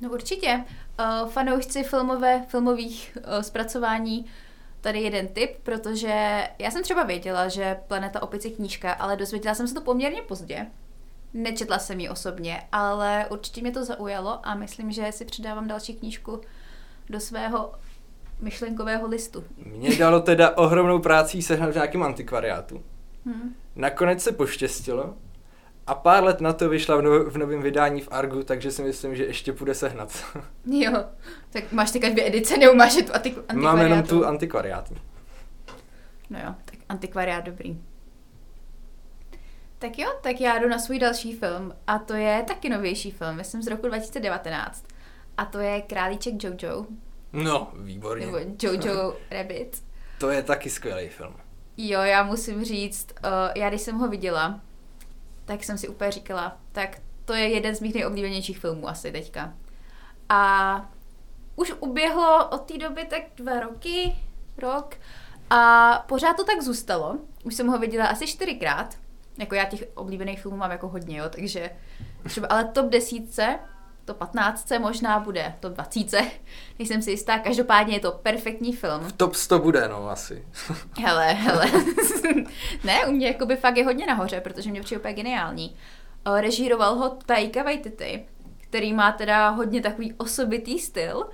No 0.00 0.10
určitě. 0.10 0.64
Uh, 1.00 1.28
fanoušci 1.28 1.82
filmové, 1.82 2.44
filmových 2.48 3.18
uh, 3.20 3.42
zpracování 3.42 4.26
tady 4.84 5.00
jeden 5.00 5.28
tip, 5.28 5.50
protože 5.62 6.44
já 6.58 6.70
jsem 6.70 6.82
třeba 6.82 7.02
věděla, 7.02 7.48
že 7.48 7.76
Planeta 7.88 8.22
opic 8.22 8.44
je 8.44 8.50
knížka, 8.50 8.92
ale 8.92 9.16
dozvěděla 9.16 9.54
jsem 9.54 9.68
se 9.68 9.74
to 9.74 9.80
poměrně 9.80 10.22
pozdě. 10.22 10.66
Nečetla 11.34 11.78
jsem 11.78 12.00
ji 12.00 12.08
osobně, 12.08 12.62
ale 12.72 13.26
určitě 13.30 13.60
mě 13.60 13.70
to 13.70 13.84
zaujalo 13.84 14.40
a 14.42 14.54
myslím, 14.54 14.92
že 14.92 15.12
si 15.12 15.24
přidávám 15.24 15.68
další 15.68 15.94
knížku 15.94 16.40
do 17.10 17.20
svého 17.20 17.72
myšlenkového 18.40 19.08
listu. 19.08 19.44
Mě 19.56 19.96
dalo 19.96 20.20
teda 20.20 20.56
ohromnou 20.56 20.98
práci 20.98 21.42
sehnat 21.42 21.70
v 21.70 21.74
nějakém 21.74 22.02
antikvariátu. 22.02 22.82
Hmm. 23.26 23.54
Nakonec 23.76 24.22
se 24.22 24.32
poštěstilo 24.32 25.14
a 25.86 25.94
pár 25.94 26.24
let 26.24 26.40
na 26.40 26.52
to 26.52 26.68
vyšla 26.68 26.96
v, 26.96 27.02
no, 27.02 27.24
v 27.24 27.38
novém 27.38 27.62
vydání 27.62 28.00
v 28.00 28.08
Argu, 28.10 28.42
takže 28.42 28.70
si 28.70 28.82
myslím, 28.82 29.16
že 29.16 29.24
ještě 29.24 29.52
půjde 29.52 29.74
sehnat. 29.74 30.24
jo, 30.66 31.04
tak 31.50 31.72
máš 31.72 31.90
ty 31.90 31.98
dvě 31.98 32.26
edice, 32.26 32.56
nebo 32.56 32.74
máš 32.74 32.94
tu 32.94 33.14
antikvariátu? 33.14 33.60
Mám 33.60 33.80
jenom 33.80 34.02
tu 34.02 34.26
antikvariátu. 34.26 34.94
No 36.30 36.38
jo, 36.38 36.54
tak 36.64 36.78
antikvariát 36.88 37.44
dobrý. 37.44 37.78
Tak 39.78 39.98
jo, 39.98 40.08
tak 40.22 40.40
já 40.40 40.58
jdu 40.58 40.68
na 40.68 40.78
svůj 40.78 40.98
další 40.98 41.32
film 41.32 41.74
a 41.86 41.98
to 41.98 42.14
je 42.14 42.44
taky 42.48 42.68
novější 42.68 43.10
film, 43.10 43.36
myslím 43.36 43.62
z 43.62 43.66
roku 43.66 43.86
2019. 43.86 44.84
A 45.36 45.44
to 45.44 45.58
je 45.58 45.82
Králíček 45.82 46.34
Jojo. 46.44 46.86
No, 47.32 47.72
výborně. 47.74 48.26
Nebo 48.26 48.38
Jojo 48.62 49.16
Rabbit. 49.30 49.82
To 50.18 50.30
je 50.30 50.42
taky 50.42 50.70
skvělý 50.70 51.08
film. 51.08 51.34
Jo, 51.76 52.00
já 52.00 52.22
musím 52.22 52.64
říct, 52.64 53.06
uh, 53.24 53.30
já 53.54 53.68
když 53.68 53.80
jsem 53.80 53.98
ho 53.98 54.08
viděla, 54.08 54.60
tak 55.44 55.64
jsem 55.64 55.78
si 55.78 55.88
úplně 55.88 56.10
říkala, 56.10 56.58
tak 56.72 57.00
to 57.24 57.34
je 57.34 57.48
jeden 57.48 57.74
z 57.74 57.80
mých 57.80 57.94
nejoblíbenějších 57.94 58.58
filmů 58.58 58.88
asi 58.88 59.12
teďka. 59.12 59.54
A 60.28 60.92
už 61.56 61.72
uběhlo 61.80 62.48
od 62.48 62.58
té 62.58 62.78
doby 62.78 63.04
tak 63.04 63.22
dva 63.36 63.60
roky, 63.60 64.16
rok, 64.58 64.94
a 65.50 65.92
pořád 66.08 66.36
to 66.36 66.44
tak 66.44 66.62
zůstalo. 66.62 67.18
Už 67.44 67.54
jsem 67.54 67.66
ho 67.66 67.78
viděla 67.78 68.06
asi 68.06 68.26
čtyřikrát. 68.26 68.96
Jako 69.38 69.54
já 69.54 69.64
těch 69.64 69.84
oblíbených 69.94 70.42
filmů 70.42 70.56
mám 70.56 70.70
jako 70.70 70.88
hodně, 70.88 71.18
jo, 71.18 71.28
takže 71.28 71.70
třeba, 72.28 72.48
ale 72.48 72.64
top 72.64 72.86
desítce, 72.86 73.58
to 74.04 74.14
15 74.14 74.72
možná 74.78 75.18
bude, 75.18 75.54
to 75.60 75.68
20, 75.68 76.22
nejsem 76.78 77.02
si 77.02 77.10
jistá, 77.10 77.38
každopádně 77.38 77.96
je 77.96 78.00
to 78.00 78.12
perfektní 78.12 78.72
film. 78.72 79.00
V 79.00 79.12
top 79.12 79.34
100 79.34 79.58
bude, 79.58 79.88
no, 79.88 80.10
asi. 80.10 80.44
Hele, 81.00 81.32
hele. 81.32 81.66
ne, 82.84 83.06
u 83.06 83.12
mě 83.12 83.26
jakoby 83.26 83.56
fakt 83.56 83.76
je 83.76 83.84
hodně 83.84 84.06
nahoře, 84.06 84.40
protože 84.40 84.70
mě 84.70 84.80
přijde 84.80 84.98
úplně 85.00 85.14
geniální. 85.14 85.76
Eh, 86.26 86.40
Režíroval 86.40 86.94
ho 86.94 87.18
Taika 87.26 87.62
Waititi, 87.62 88.24
který 88.60 88.92
má 88.92 89.12
teda 89.12 89.48
hodně 89.48 89.80
takový 89.80 90.12
osobitý 90.12 90.78
styl. 90.78 91.24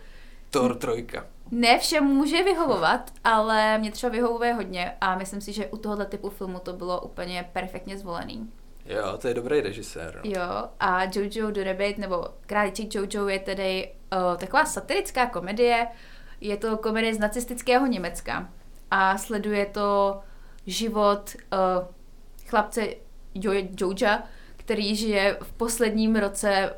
Thor 0.50 0.76
trojka. 0.76 1.26
Ne 1.50 1.78
všem 1.78 2.04
může 2.04 2.42
vyhovovat, 2.42 3.10
ale 3.24 3.78
mě 3.78 3.90
třeba 3.92 4.12
vyhovuje 4.12 4.52
hodně 4.52 4.92
a 5.00 5.14
myslím 5.14 5.40
si, 5.40 5.52
že 5.52 5.66
u 5.66 5.76
tohohle 5.76 6.06
typu 6.06 6.30
filmu 6.30 6.58
to 6.58 6.72
bylo 6.72 7.00
úplně 7.00 7.48
perfektně 7.52 7.98
zvolený. 7.98 8.50
Jo, 8.86 9.18
to 9.18 9.28
je 9.28 9.34
dobrý 9.34 9.60
režisér. 9.60 10.20
No. 10.24 10.30
Jo, 10.30 10.68
a 10.80 11.04
Jojo 11.04 11.50
the 11.50 11.64
Rabbit, 11.64 11.98
nebo 11.98 12.24
Králíček 12.46 12.94
Jojo 12.94 13.28
je 13.28 13.38
tedy 13.38 13.92
uh, 14.12 14.36
taková 14.36 14.64
satirická 14.64 15.26
komedie. 15.26 15.86
Je 16.40 16.56
to 16.56 16.76
komedie 16.76 17.14
z 17.14 17.18
nacistického 17.18 17.86
Německa 17.86 18.48
a 18.90 19.18
sleduje 19.18 19.66
to 19.66 20.20
život 20.66 21.36
uh, 21.52 21.86
chlapce 22.46 22.88
jo- 23.34 23.68
Joja, 23.80 24.22
který 24.56 24.96
žije 24.96 25.38
v 25.42 25.52
posledním 25.52 26.16
roce 26.16 26.76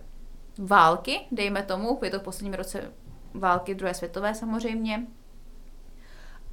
války, 0.59 1.21
dejme 1.33 1.63
tomu, 1.63 2.01
je 2.03 2.11
to 2.11 2.19
v 2.19 2.23
posledním 2.23 2.55
roce 2.55 2.93
války 3.35 3.75
druhé 3.75 3.95
světové 3.95 4.35
samozřejmě. 4.35 5.07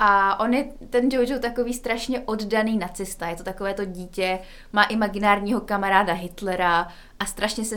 A 0.01 0.39
on 0.39 0.53
je, 0.53 0.63
ten 0.89 1.10
Jojo, 1.12 1.39
takový 1.39 1.74
strašně 1.74 2.20
oddaný 2.20 2.77
nacista. 2.77 3.27
Je 3.27 3.36
to 3.36 3.44
takové 3.44 3.74
to 3.74 3.86
dítě, 3.86 4.39
má 4.74 4.84
imaginárního 4.84 5.62
kamaráda 5.62 6.13
Hitlera 6.13 6.88
a 7.20 7.25
strašně 7.25 7.65
se 7.65 7.75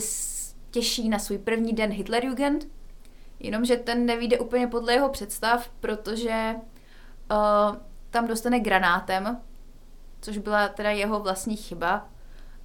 těší 0.70 1.08
na 1.08 1.18
svůj 1.18 1.38
první 1.38 1.72
den 1.72 1.90
Hitlerjugend. 1.90 2.66
Jenomže 3.40 3.76
ten 3.76 4.06
nevíde 4.06 4.38
úplně 4.38 4.66
podle 4.66 4.92
jeho 4.92 5.08
představ, 5.08 5.68
protože 5.80 6.54
uh, 7.30 7.76
tam 8.10 8.26
dostane 8.26 8.60
granátem, 8.60 9.40
což 10.20 10.38
byla 10.38 10.68
teda 10.68 10.90
jeho 10.90 11.20
vlastní 11.20 11.56
chyba. 11.56 12.08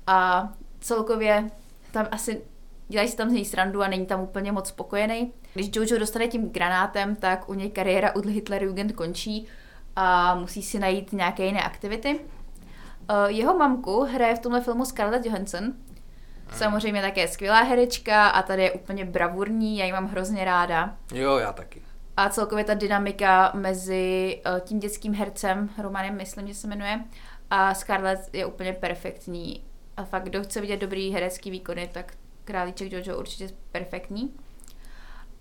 A 0.07 0.49
celkově 0.79 1.51
tam 1.91 2.07
asi 2.11 2.41
dělají 2.87 3.09
si 3.09 3.17
tam 3.17 3.29
z 3.29 3.33
něj 3.33 3.45
srandu 3.45 3.81
a 3.81 3.87
není 3.87 4.05
tam 4.05 4.21
úplně 4.21 4.51
moc 4.51 4.67
spokojený. 4.67 5.33
Když 5.53 5.69
Jojo 5.75 5.99
dostane 5.99 6.27
tím 6.27 6.49
granátem, 6.49 7.15
tak 7.15 7.49
u 7.49 7.53
něj 7.53 7.71
kariéra 7.71 8.15
u 8.15 8.21
Hitlerjugend 8.21 8.91
končí 8.91 9.47
a 9.95 10.35
musí 10.35 10.63
si 10.63 10.79
najít 10.79 11.13
nějaké 11.13 11.45
jiné 11.45 11.63
aktivity. 11.63 12.19
Uh, 13.09 13.25
jeho 13.27 13.57
mamku 13.57 14.03
hraje 14.03 14.35
v 14.35 14.39
tomhle 14.39 14.61
filmu 14.61 14.85
Scarlett 14.85 15.25
Johansson. 15.25 15.73
Samozřejmě 16.51 17.01
také 17.01 17.27
skvělá 17.27 17.61
herečka 17.61 18.27
a 18.27 18.41
tady 18.41 18.63
je 18.63 18.71
úplně 18.71 19.05
bravurní, 19.05 19.77
já 19.77 19.85
ji 19.85 19.91
mám 19.91 20.07
hrozně 20.07 20.45
ráda. 20.45 20.95
Jo, 21.13 21.37
já 21.37 21.53
taky. 21.53 21.81
A 22.17 22.29
celkově 22.29 22.63
ta 22.63 22.73
dynamika 22.73 23.51
mezi 23.55 24.41
uh, 24.45 24.59
tím 24.59 24.79
dětským 24.79 25.13
hercem, 25.13 25.69
Romanem, 25.77 26.17
myslím, 26.17 26.47
že 26.47 26.53
se 26.53 26.67
jmenuje, 26.67 26.99
a 27.49 27.73
Scarlett 27.73 28.29
je 28.33 28.45
úplně 28.45 28.73
perfektní. 28.73 29.63
A 29.97 30.03
fakt, 30.03 30.23
kdo 30.23 30.43
chce 30.43 30.61
vidět 30.61 30.77
dobrý 30.77 31.11
herecký 31.11 31.51
výkony, 31.51 31.89
tak 31.93 32.13
Králíček 32.47 32.91
Jojo 32.91 33.19
určitě 33.19 33.49
perfektní. 33.71 34.33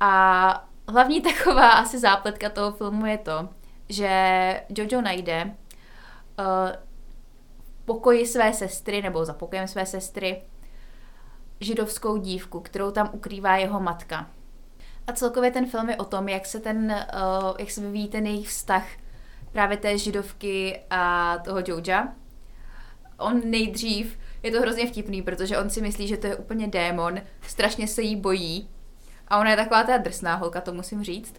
A 0.01 0.69
hlavní 0.89 1.21
taková 1.37 1.71
asi 1.71 1.99
zápletka 1.99 2.51
toho 2.51 2.73
filmu 2.73 3.07
je 3.07 3.19
to, 3.19 3.49
že 3.89 4.63
Jojo 4.69 5.01
najde 5.01 5.45
uh, 5.45 6.45
pokoji 7.85 8.27
své 8.27 8.53
sestry, 8.53 9.03
nebo 9.03 9.25
za 9.25 9.33
pokojem 9.33 9.69
své 9.69 9.87
sestry, 9.87 10.43
židovskou 11.61 12.17
dívku, 12.17 12.61
kterou 12.61 12.91
tam 12.91 13.11
ukrývá 13.13 13.57
jeho 13.57 13.81
matka. 13.81 14.31
A 15.07 15.13
celkově 15.13 15.51
ten 15.51 15.67
film 15.67 15.91
je 15.91 15.97
o 15.97 16.05
tom, 16.05 16.29
jak 16.29 16.47
se 16.47 16.61
ten, 16.61 17.07
uh, 17.15 17.55
jak 17.59 17.71
se 17.71 17.81
vyvíjí 17.81 18.09
ten 18.09 18.27
jejich 18.27 18.49
vztah 18.49 18.87
právě 19.53 19.77
té 19.77 19.99
židovky 19.99 20.81
a 20.91 21.35
toho 21.45 21.59
Joja. 21.67 22.09
On 23.19 23.51
nejdřív, 23.51 24.19
je 24.47 24.53
to 24.53 24.61
hrozně 24.61 24.87
vtipný, 24.87 25.23
protože 25.23 25.59
on 25.59 25.71
si 25.71 25.81
myslí, 25.81 26.09
že 26.09 26.17
to 26.17 26.27
je 26.27 26.37
úplně 26.37 26.69
démon, 26.69 27.21
strašně 27.43 27.89
se 27.89 28.03
jí 28.03 28.17
bojí. 28.17 28.69
A 29.29 29.39
ona 29.39 29.51
je 29.51 29.57
taková 29.57 29.83
ta 29.83 29.97
drsná 29.97 30.35
holka, 30.35 30.61
to 30.61 30.73
musím 30.73 31.05
říct. 31.05 31.35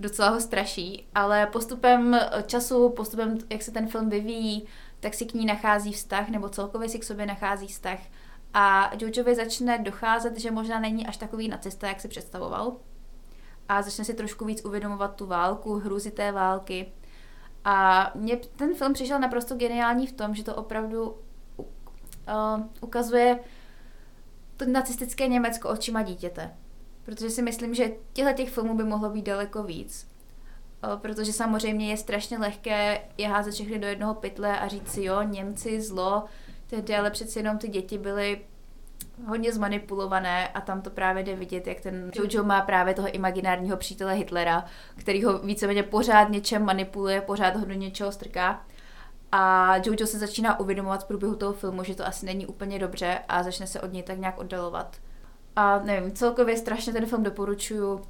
Docela 0.00 0.28
ho 0.28 0.40
straší, 0.40 1.08
ale 1.14 1.46
postupem 1.46 2.20
času, 2.46 2.88
postupem, 2.88 3.38
jak 3.50 3.62
se 3.62 3.70
ten 3.70 3.88
film 3.88 4.08
vyvíjí, 4.08 4.66
tak 5.00 5.14
si 5.14 5.26
k 5.26 5.34
ní 5.34 5.46
nachází 5.46 5.92
vztah, 5.92 6.28
nebo 6.28 6.48
celkově 6.48 6.88
si 6.88 6.98
k 6.98 7.04
sobě 7.04 7.26
nachází 7.26 7.66
vztah. 7.66 7.98
A 8.54 8.90
Jojovi 8.98 9.34
začne 9.34 9.78
docházet, 9.78 10.38
že 10.38 10.50
možná 10.50 10.80
není 10.80 11.06
až 11.06 11.16
takový 11.16 11.48
nacista, 11.48 11.88
jak 11.88 12.00
si 12.00 12.08
představoval. 12.08 12.76
A 13.68 13.82
začne 13.82 14.04
si 14.04 14.14
trošku 14.14 14.44
víc 14.44 14.64
uvědomovat 14.64 15.16
tu 15.16 15.26
válku, 15.26 15.74
hrůzy 15.74 16.10
té 16.10 16.32
války. 16.32 16.92
A 17.64 18.10
mně 18.14 18.36
ten 18.36 18.74
film 18.74 18.92
přišel 18.92 19.20
naprosto 19.20 19.54
geniální 19.54 20.06
v 20.06 20.12
tom, 20.12 20.34
že 20.34 20.44
to 20.44 20.54
opravdu 20.54 21.16
uh, 22.28 22.64
ukazuje 22.80 23.38
to 24.56 24.64
nacistické 24.66 25.28
Německo 25.28 25.68
očima 25.68 26.02
dítěte. 26.02 26.50
Protože 27.04 27.30
si 27.30 27.42
myslím, 27.42 27.74
že 27.74 27.92
těchto 28.12 28.32
těch 28.32 28.50
filmů 28.50 28.76
by 28.76 28.84
mohlo 28.84 29.10
být 29.10 29.26
daleko 29.26 29.62
víc. 29.62 30.08
Uh, 30.84 31.00
protože 31.00 31.32
samozřejmě 31.32 31.90
je 31.90 31.96
strašně 31.96 32.38
lehké 32.38 33.00
je 33.18 33.28
házet 33.28 33.54
všechny 33.54 33.78
do 33.78 33.86
jednoho 33.86 34.14
pytle 34.14 34.60
a 34.60 34.68
říct 34.68 34.92
si, 34.92 35.04
jo, 35.04 35.22
Němci, 35.22 35.80
zlo, 35.80 36.24
tehdy 36.66 36.96
ale 36.96 37.10
přeci 37.10 37.38
jenom 37.38 37.58
ty 37.58 37.68
děti 37.68 37.98
byly 37.98 38.40
hodně 39.26 39.52
zmanipulované 39.52 40.48
a 40.48 40.60
tam 40.60 40.82
to 40.82 40.90
právě 40.90 41.22
jde 41.22 41.36
vidět, 41.36 41.66
jak 41.66 41.80
ten 41.80 42.10
Jojo 42.14 42.44
má 42.44 42.60
právě 42.60 42.94
toho 42.94 43.10
imaginárního 43.10 43.76
přítele 43.76 44.14
Hitlera, 44.14 44.64
který 44.96 45.24
ho 45.24 45.38
víceméně 45.38 45.82
pořád 45.82 46.30
něčem 46.30 46.64
manipuluje, 46.64 47.20
pořád 47.20 47.56
ho 47.56 47.66
do 47.66 47.74
něčeho 47.74 48.12
strká. 48.12 48.64
A 49.32 49.76
Jojo 49.76 50.06
se 50.06 50.18
začíná 50.18 50.60
uvědomovat 50.60 51.04
v 51.04 51.06
průběhu 51.06 51.34
toho 51.34 51.52
filmu, 51.52 51.84
že 51.84 51.94
to 51.94 52.06
asi 52.06 52.26
není 52.26 52.46
úplně 52.46 52.78
dobře 52.78 53.18
a 53.28 53.42
začne 53.42 53.66
se 53.66 53.80
od 53.80 53.92
něj 53.92 54.02
tak 54.02 54.18
nějak 54.18 54.38
oddalovat. 54.38 54.96
A 55.56 55.78
nevím, 55.78 56.12
celkově 56.12 56.56
strašně 56.56 56.92
ten 56.92 57.06
film 57.06 57.22
doporučuju 57.22 58.00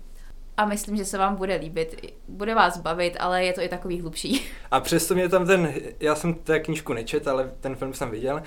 a 0.56 0.64
myslím, 0.64 0.96
že 0.96 1.04
se 1.04 1.18
vám 1.18 1.36
bude 1.36 1.56
líbit. 1.56 2.12
Bude 2.28 2.54
vás 2.54 2.78
bavit, 2.78 3.16
ale 3.20 3.44
je 3.44 3.52
to 3.52 3.60
i 3.60 3.68
takový 3.68 4.00
hlubší. 4.00 4.46
A 4.70 4.80
přesto 4.80 5.14
mě 5.14 5.28
tam 5.28 5.46
ten, 5.46 5.74
já 6.00 6.14
jsem 6.14 6.34
té 6.34 6.60
knížku 6.60 6.92
nečet, 6.92 7.28
ale 7.28 7.52
ten 7.60 7.76
film 7.76 7.94
jsem 7.94 8.10
viděl, 8.10 8.42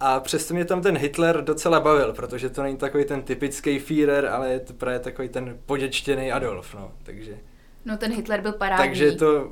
a 0.00 0.20
přesto 0.20 0.54
mě 0.54 0.64
tam 0.64 0.82
ten 0.82 0.98
Hitler 0.98 1.44
docela 1.44 1.80
bavil, 1.80 2.12
protože 2.12 2.50
to 2.50 2.62
není 2.62 2.76
takový 2.76 3.04
ten 3.04 3.22
typický 3.22 3.78
Führer, 3.78 4.26
ale 4.26 4.50
je 4.50 4.60
to 4.60 4.72
právě 4.72 4.98
takový 4.98 5.28
ten 5.28 5.58
poděčtěný 5.66 6.32
Adolf, 6.32 6.74
no, 6.74 6.92
takže... 7.02 7.38
No 7.84 7.96
ten 7.96 8.12
Hitler 8.12 8.40
byl 8.40 8.52
parádní. 8.52 8.86
Takže 8.86 9.12
to 9.12 9.50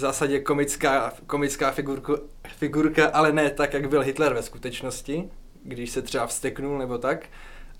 v 0.00 0.02
zásadě 0.02 0.40
komická, 0.40 1.12
komická 1.26 1.70
figurku, 1.70 2.16
figurka, 2.48 3.08
ale 3.08 3.32
ne 3.32 3.50
tak, 3.50 3.74
jak 3.74 3.88
byl 3.88 4.00
Hitler 4.00 4.34
ve 4.34 4.42
skutečnosti, 4.42 5.30
když 5.62 5.90
se 5.90 6.02
třeba 6.02 6.26
vsteknul 6.26 6.78
nebo 6.78 6.98
tak, 6.98 7.26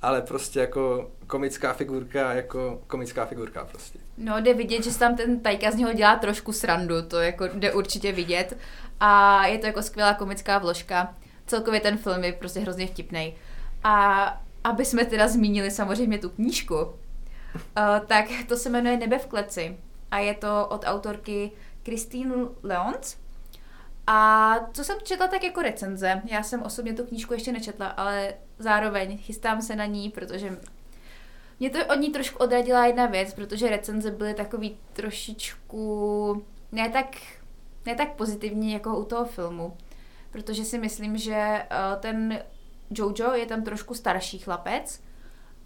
ale 0.03 0.23
prostě 0.23 0.61
jako 0.61 1.11
komická 1.27 1.73
figurka, 1.73 2.33
jako 2.33 2.83
komická 2.87 3.27
figurka 3.27 3.65
prostě. 3.65 3.99
No, 4.19 4.41
jde 4.41 4.55
vidět, 4.55 4.85
že 4.85 4.91
se 4.91 4.99
tam 4.99 5.17
ten 5.17 5.41
Tajka 5.41 5.71
z 5.71 5.75
něho 5.75 5.93
dělá 5.93 6.17
trošku 6.17 6.53
srandu, 6.53 7.03
to 7.03 7.21
jako 7.21 7.49
jde 7.55 7.73
určitě 7.73 8.13
vidět. 8.13 8.59
A 9.01 9.47
je 9.47 9.59
to 9.59 9.67
jako 9.67 9.83
skvělá 9.83 10.15
komická 10.15 10.59
vložka. 10.59 11.15
Celkově 11.47 11.81
ten 11.81 11.97
film 11.99 12.25
je 12.25 12.33
prostě 12.33 12.61
hrozně 12.61 12.87
vtipný. 12.87 13.35
A 13.85 14.25
aby 14.65 14.85
jsme 14.85 15.05
teda 15.05 15.29
zmínili 15.29 15.71
samozřejmě 15.71 16.19
tu 16.19 16.29
knížku, 16.29 16.77
uh, 16.77 16.91
tak 18.07 18.27
to 18.49 18.57
se 18.57 18.71
jmenuje 18.71 18.97
Nebe 18.97 19.19
v 19.19 19.27
kleci. 19.27 19.77
A 20.11 20.19
je 20.19 20.35
to 20.35 20.67
od 20.67 20.85
autorky 20.87 21.51
Christine 21.91 22.35
Leons. 22.63 23.17
A 24.07 24.57
co 24.73 24.85
jsem 24.85 24.99
četla 25.03 25.29
tak 25.29 25.45
jako 25.45 25.63
recenze, 25.63 26.23
já 26.25 26.43
jsem 26.43 26.63
osobně 26.63 26.95
tu 26.95 27.05
knížku 27.05 27.33
ještě 27.33 27.53
nečetla, 27.53 27.87
ale 27.87 28.35
zároveň 28.59 29.19
chystám 29.19 29.63
se 29.63 29.77
na 29.77 29.85
ní, 29.85 30.11
protože 30.11 30.59
mě 31.61 31.71
to 31.71 31.87
od 31.87 31.95
ní 31.95 32.11
trošku 32.11 32.39
odradila 32.39 32.87
jedna 32.87 33.07
věc, 33.07 33.35
protože 33.35 33.71
recenze 33.71 34.11
byly 34.11 34.35
takový 34.35 34.79
trošičku 34.93 36.45
ne 36.73 36.89
tak, 36.89 37.17
ne 37.87 37.95
tak 37.95 38.15
pozitivní 38.15 38.73
jako 38.73 38.99
u 38.99 39.05
toho 39.05 39.25
filmu. 39.25 39.77
Protože 40.33 40.65
si 40.65 40.79
myslím, 40.79 41.19
že 41.19 41.67
uh, 41.71 42.01
ten 42.01 42.43
Jojo 42.91 43.33
je 43.33 43.47
tam 43.47 43.63
trošku 43.63 43.95
starší 43.95 44.39
chlapec 44.39 45.01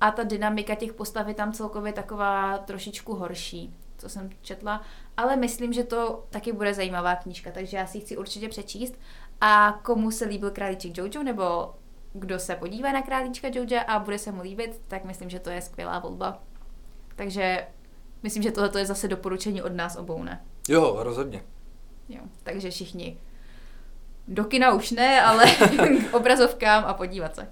a 0.04 0.10
ta 0.10 0.22
dynamika 0.22 0.74
těch 0.74 0.92
postav 0.92 1.28
je 1.28 1.34
tam 1.34 1.52
celkově 1.52 1.92
taková 1.92 2.58
trošičku 2.58 3.14
horší, 3.14 3.74
co 3.98 4.08
jsem 4.08 4.30
četla. 4.42 4.82
Ale 5.16 5.36
myslím, 5.36 5.72
že 5.72 5.84
to 5.84 6.24
taky 6.30 6.52
bude 6.52 6.74
zajímavá 6.74 7.16
knížka, 7.16 7.50
takže 7.50 7.76
já 7.76 7.86
si 7.86 7.98
ji 7.98 8.00
chci 8.00 8.16
určitě 8.16 8.48
přečíst. 8.48 8.98
A 9.40 9.80
komu 9.82 10.10
se 10.10 10.24
líbil 10.24 10.50
Králíček 10.50 10.98
Jojo 10.98 11.22
nebo 11.22 11.74
kdo 12.12 12.38
se 12.38 12.54
podívá 12.54 12.92
na 12.92 13.02
Králíčka 13.02 13.48
Joja 13.52 13.82
a 13.82 13.98
bude 13.98 14.18
se 14.18 14.32
mu 14.32 14.42
líbit, 14.42 14.80
tak 14.88 15.04
myslím, 15.04 15.30
že 15.30 15.38
to 15.40 15.50
je 15.50 15.62
skvělá 15.62 15.98
volba. 15.98 16.42
Takže 17.16 17.66
myslím, 18.22 18.42
že 18.42 18.50
tohle 18.50 18.80
je 18.80 18.86
zase 18.86 19.08
doporučení 19.08 19.62
od 19.62 19.72
nás 19.72 19.96
obou, 19.96 20.22
ne? 20.22 20.44
Jo, 20.68 20.96
rozhodně. 20.98 21.42
Jo, 22.08 22.20
takže 22.42 22.70
všichni 22.70 23.18
do 24.28 24.44
kina 24.44 24.72
už 24.72 24.90
ne, 24.90 25.22
ale 25.22 25.44
k 26.10 26.14
obrazovkám 26.14 26.84
a 26.84 26.94
podívat 26.94 27.34
se. 27.34 27.48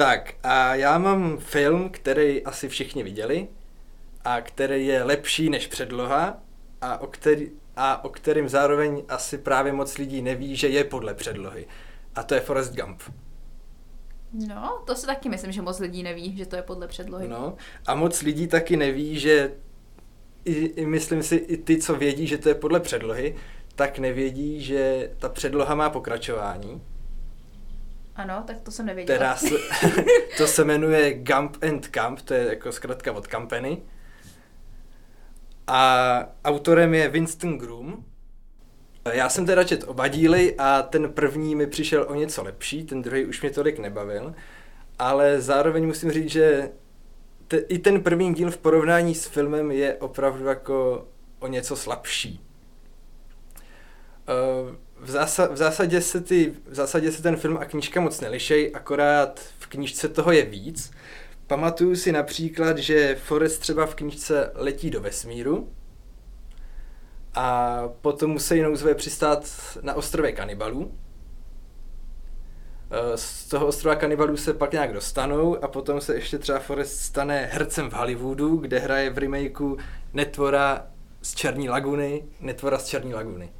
Tak 0.00 0.34
a 0.42 0.74
já 0.74 0.98
mám 0.98 1.38
film, 1.38 1.90
který 1.90 2.44
asi 2.44 2.68
všichni 2.68 3.02
viděli 3.02 3.48
a 4.24 4.40
který 4.40 4.86
je 4.86 5.02
lepší 5.02 5.50
než 5.50 5.66
předloha 5.66 6.38
a 6.80 7.00
o, 7.00 7.06
který, 7.06 7.50
a 7.76 8.04
o 8.04 8.08
kterým 8.08 8.48
zároveň 8.48 9.02
asi 9.08 9.38
právě 9.38 9.72
moc 9.72 9.98
lidí 9.98 10.22
neví, 10.22 10.56
že 10.56 10.68
je 10.68 10.84
podle 10.84 11.14
předlohy. 11.14 11.66
A 12.14 12.22
to 12.22 12.34
je 12.34 12.40
Forrest 12.40 12.74
Gump. 12.74 13.02
No, 14.48 14.82
to 14.86 14.94
se 14.94 15.06
taky 15.06 15.28
myslím, 15.28 15.52
že 15.52 15.62
moc 15.62 15.78
lidí 15.78 16.02
neví, 16.02 16.36
že 16.36 16.46
to 16.46 16.56
je 16.56 16.62
podle 16.62 16.88
předlohy. 16.88 17.28
No, 17.28 17.56
a 17.86 17.94
moc 17.94 18.22
lidí 18.22 18.48
taky 18.48 18.76
neví, 18.76 19.18
že 19.18 19.52
i, 20.44 20.52
i 20.52 20.86
myslím 20.86 21.22
si, 21.22 21.36
i 21.36 21.56
ty, 21.56 21.78
co 21.78 21.94
vědí, 21.94 22.26
že 22.26 22.38
to 22.38 22.48
je 22.48 22.54
podle 22.54 22.80
předlohy, 22.80 23.36
tak 23.74 23.98
nevědí, 23.98 24.60
že 24.60 25.10
ta 25.18 25.28
předloha 25.28 25.74
má 25.74 25.90
pokračování. 25.90 26.82
Ano, 28.16 28.44
tak 28.46 28.60
to 28.60 28.70
jsem 28.70 28.86
nevěděla. 28.86 29.16
Která 29.16 29.36
se, 29.36 29.54
to 30.36 30.46
se 30.46 30.64
jmenuje 30.64 31.14
Gump 31.14 31.56
and 31.62 31.86
Camp, 31.86 32.20
to 32.20 32.34
je 32.34 32.44
jako 32.44 32.72
zkrátka 32.72 33.12
od 33.12 33.26
Campany. 33.26 33.82
A 35.66 36.26
autorem 36.44 36.94
je 36.94 37.08
Winston 37.08 37.58
Groom. 37.58 38.04
Já 39.12 39.28
jsem 39.28 39.46
teda 39.46 39.64
čet 39.64 39.84
oba 39.86 40.08
díly 40.08 40.54
a 40.58 40.82
ten 40.82 41.12
první 41.12 41.54
mi 41.54 41.66
přišel 41.66 42.06
o 42.08 42.14
něco 42.14 42.42
lepší, 42.42 42.84
ten 42.84 43.02
druhý 43.02 43.24
už 43.24 43.42
mě 43.42 43.50
tolik 43.50 43.78
nebavil, 43.78 44.34
ale 44.98 45.40
zároveň 45.40 45.86
musím 45.86 46.10
říct, 46.10 46.30
že 46.30 46.70
te, 47.48 47.58
i 47.58 47.78
ten 47.78 48.02
první 48.02 48.34
díl 48.34 48.50
v 48.50 48.58
porovnání 48.58 49.14
s 49.14 49.26
filmem 49.26 49.70
je 49.70 49.94
opravdu 49.94 50.44
jako 50.44 51.08
o 51.38 51.46
něco 51.46 51.76
slabší. 51.76 52.46
Uh, 54.28 54.76
v, 55.00 55.10
zása, 55.10 55.46
v, 55.46 55.56
zásadě 55.56 56.00
se 56.00 56.20
ty, 56.20 56.54
v 56.66 56.74
zásadě 56.74 57.12
se 57.12 57.22
ten 57.22 57.36
film 57.36 57.56
a 57.56 57.64
knížka 57.64 58.00
moc 58.00 58.20
nelišej, 58.20 58.72
akorát 58.74 59.40
v 59.58 59.66
knížce 59.66 60.08
toho 60.08 60.32
je 60.32 60.44
víc. 60.44 60.90
Pamatuju 61.46 61.96
si 61.96 62.12
například, 62.12 62.78
že 62.78 63.14
Forrest 63.14 63.58
třeba 63.58 63.86
v 63.86 63.94
knížce 63.94 64.52
letí 64.54 64.90
do 64.90 65.00
vesmíru 65.00 65.72
a 67.34 67.78
potom 68.00 68.30
musí 68.30 68.60
nouzově 68.60 68.94
přistát 68.94 69.50
na 69.82 69.94
ostrově 69.94 70.32
kanibalů. 70.32 70.94
Eh, 72.90 73.16
z 73.16 73.48
toho 73.48 73.66
ostrova 73.66 73.96
kanibalů 73.96 74.36
se 74.36 74.54
pak 74.54 74.72
nějak 74.72 74.92
dostanou 74.92 75.64
a 75.64 75.68
potom 75.68 76.00
se 76.00 76.14
ještě 76.14 76.38
třeba 76.38 76.58
Forrest 76.58 77.00
stane 77.00 77.48
hercem 77.52 77.90
v 77.90 77.92
Hollywoodu, 77.92 78.56
kde 78.56 78.78
hraje 78.78 79.10
v 79.10 79.18
remakeu 79.18 79.76
Netvora 80.12 80.86
z 81.22 81.34
Černí 81.34 81.68
laguny, 81.68 82.24
Netvora 82.40 82.78
z 82.78 82.86
Černí 82.86 83.14
laguny 83.14 83.52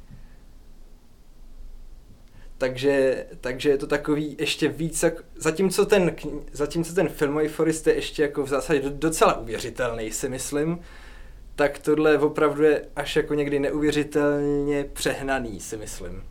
takže, 2.61 3.25
takže 3.41 3.69
je 3.69 3.77
to 3.77 3.87
takový 3.87 4.35
ještě 4.39 4.67
víc, 4.67 5.03
jak, 5.03 5.13
zatímco 5.35 5.85
ten, 5.85 6.15
zatímco 6.51 6.93
ten 6.93 7.09
filmový 7.09 7.47
Forest 7.47 7.87
je 7.87 7.95
ještě 7.95 8.21
jako 8.21 8.43
v 8.43 8.47
zásadě 8.47 8.89
docela 8.89 9.37
uvěřitelný, 9.37 10.11
si 10.11 10.29
myslím, 10.29 10.79
tak 11.55 11.79
tohle 11.79 12.17
opravdu 12.17 12.63
je 12.63 12.85
až 12.95 13.15
jako 13.15 13.33
někdy 13.33 13.59
neuvěřitelně 13.59 14.83
přehnaný, 14.83 15.59
si 15.59 15.77
myslím. 15.77 16.23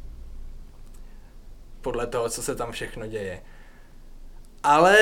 Podle 1.80 2.06
toho, 2.06 2.28
co 2.28 2.42
se 2.42 2.54
tam 2.54 2.72
všechno 2.72 3.06
děje. 3.06 3.42
Ale 4.62 4.96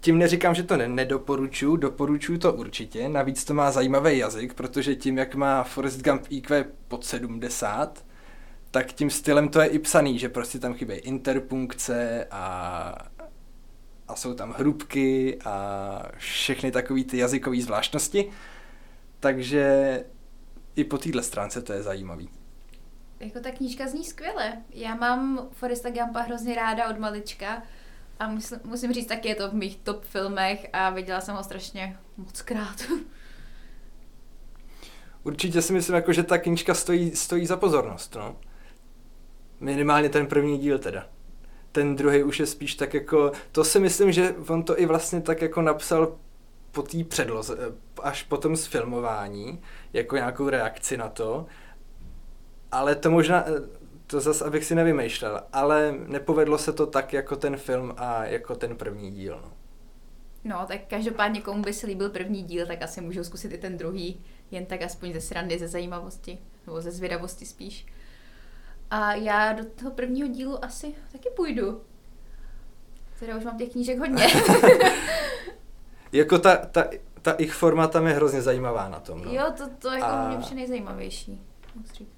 tím 0.00 0.18
neříkám, 0.18 0.54
že 0.54 0.62
to 0.62 0.76
ne- 0.76 0.88
nedoporučuju, 0.88 1.76
doporučuju 1.76 2.38
to 2.38 2.52
určitě, 2.52 3.08
navíc 3.08 3.44
to 3.44 3.54
má 3.54 3.70
zajímavý 3.70 4.18
jazyk, 4.18 4.54
protože 4.54 4.94
tím, 4.94 5.18
jak 5.18 5.34
má 5.34 5.62
Forrest 5.64 6.02
Gump 6.02 6.26
IQ 6.30 6.64
pod 6.88 7.04
70, 7.04 8.04
tak 8.74 8.92
tím 8.92 9.10
stylem 9.10 9.48
to 9.48 9.60
je 9.60 9.66
i 9.66 9.78
psaný, 9.78 10.18
že 10.18 10.28
prostě 10.28 10.58
tam 10.58 10.74
chybí 10.74 10.94
interpunkce 10.94 12.26
a, 12.30 12.94
a 14.08 14.16
jsou 14.16 14.34
tam 14.34 14.52
hrubky 14.52 15.38
a 15.44 16.02
všechny 16.16 16.70
takové 16.70 17.04
ty 17.04 17.18
jazykové 17.18 17.60
zvláštnosti. 17.60 18.30
Takže 19.20 20.04
i 20.76 20.84
po 20.84 20.98
téhle 20.98 21.22
stránce 21.22 21.62
to 21.62 21.72
je 21.72 21.82
zajímavý. 21.82 22.28
Jako 23.20 23.40
ta 23.40 23.50
knížka 23.50 23.88
zní 23.88 24.04
skvěle. 24.04 24.52
Já 24.70 24.94
mám 24.94 25.48
Foresta 25.52 25.90
Gampa 25.90 26.20
hrozně 26.20 26.54
ráda 26.54 26.90
od 26.90 26.98
malička 26.98 27.62
a 28.18 28.28
musím, 28.28 28.58
musím 28.64 28.92
říct, 28.92 29.06
taky 29.06 29.28
je 29.28 29.34
to 29.34 29.50
v 29.50 29.54
mých 29.54 29.76
top 29.76 30.04
filmech 30.04 30.66
a 30.72 30.90
viděla 30.90 31.20
jsem 31.20 31.36
ho 31.36 31.44
strašně 31.44 31.96
moc 32.16 32.42
krát. 32.42 32.82
Určitě 35.22 35.62
si 35.62 35.72
myslím, 35.72 35.94
jako, 35.94 36.12
že 36.12 36.22
ta 36.22 36.38
knížka 36.38 36.74
stojí, 36.74 37.16
stojí 37.16 37.46
za 37.46 37.56
pozornost. 37.56 38.14
No. 38.14 38.36
Minimálně 39.60 40.08
ten 40.08 40.26
první 40.26 40.58
díl 40.58 40.78
teda. 40.78 41.06
Ten 41.72 41.96
druhý 41.96 42.22
už 42.22 42.40
je 42.40 42.46
spíš 42.46 42.74
tak 42.74 42.94
jako, 42.94 43.32
to 43.52 43.64
si 43.64 43.80
myslím, 43.80 44.12
že 44.12 44.34
on 44.48 44.62
to 44.62 44.80
i 44.80 44.86
vlastně 44.86 45.20
tak 45.20 45.42
jako 45.42 45.62
napsal 45.62 46.16
po 46.72 46.82
té 46.82 47.04
předloze, 47.04 47.56
až 48.02 48.22
po 48.22 48.36
tom 48.36 48.56
sfilmování, 48.56 49.60
jako 49.92 50.16
nějakou 50.16 50.48
reakci 50.48 50.96
na 50.96 51.08
to. 51.08 51.46
Ale 52.72 52.94
to 52.94 53.10
možná, 53.10 53.44
to 54.06 54.20
zase 54.20 54.44
abych 54.44 54.64
si 54.64 54.74
nevymýšlel, 54.74 55.40
ale 55.52 55.94
nepovedlo 56.06 56.58
se 56.58 56.72
to 56.72 56.86
tak 56.86 57.12
jako 57.12 57.36
ten 57.36 57.56
film 57.56 57.94
a 57.96 58.24
jako 58.24 58.54
ten 58.54 58.76
první 58.76 59.10
díl. 59.10 59.40
No. 59.42 59.52
No, 60.44 60.64
tak 60.68 60.80
každopádně 60.88 61.40
komu 61.40 61.62
by 61.62 61.72
se 61.72 61.86
líbil 61.86 62.10
první 62.10 62.42
díl, 62.42 62.66
tak 62.66 62.82
asi 62.82 63.00
můžou 63.00 63.24
zkusit 63.24 63.52
i 63.52 63.58
ten 63.58 63.76
druhý, 63.76 64.24
jen 64.50 64.66
tak 64.66 64.82
aspoň 64.82 65.12
ze 65.12 65.20
srandy, 65.20 65.58
ze 65.58 65.68
zajímavosti, 65.68 66.38
nebo 66.66 66.80
ze 66.80 66.90
zvědavosti 66.90 67.46
spíš. 67.46 67.86
A 68.94 69.14
já 69.14 69.52
do 69.52 69.64
toho 69.64 69.90
prvního 69.90 70.28
dílu 70.28 70.64
asi 70.64 70.94
taky 71.12 71.28
půjdu. 71.36 71.80
Teda 73.18 73.36
už 73.36 73.44
mám 73.44 73.58
těch 73.58 73.72
knížek 73.72 73.98
hodně. 73.98 74.26
jako 76.12 76.38
ta, 76.38 76.56
ta, 76.56 76.84
ta 77.22 77.32
ich 77.32 77.52
forma 77.52 77.86
tam 77.86 78.06
je 78.06 78.12
hrozně 78.12 78.42
zajímavá 78.42 78.88
na 78.88 79.00
tom. 79.00 79.24
No. 79.24 79.32
Jo, 79.32 79.44
to, 79.56 79.68
to 79.78 79.90
jako 79.90 80.06
a... 80.06 80.28
mě 80.28 80.38
přijde 80.38 80.56
nejzajímavější. 80.56 81.42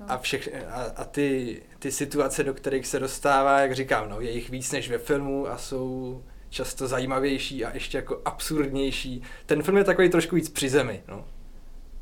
A, 0.08 0.18
všech, 0.18 0.64
a, 0.70 0.82
a 0.96 1.04
ty, 1.04 1.62
ty 1.78 1.92
situace, 1.92 2.44
do 2.44 2.54
kterých 2.54 2.86
se 2.86 2.98
dostává, 2.98 3.60
jak 3.60 3.74
říkám, 3.74 4.08
no, 4.08 4.20
je 4.20 4.30
jich 4.30 4.50
víc 4.50 4.72
než 4.72 4.90
ve 4.90 4.98
filmu 4.98 5.48
a 5.48 5.58
jsou 5.58 6.22
často 6.48 6.88
zajímavější 6.88 7.64
a 7.64 7.74
ještě 7.74 7.98
jako 7.98 8.22
absurdnější. 8.24 9.22
Ten 9.46 9.62
film 9.62 9.76
je 9.76 9.84
takový 9.84 10.10
trošku 10.10 10.36
víc 10.36 10.48
při 10.48 10.68
zemi, 10.68 11.02
no, 11.08 11.24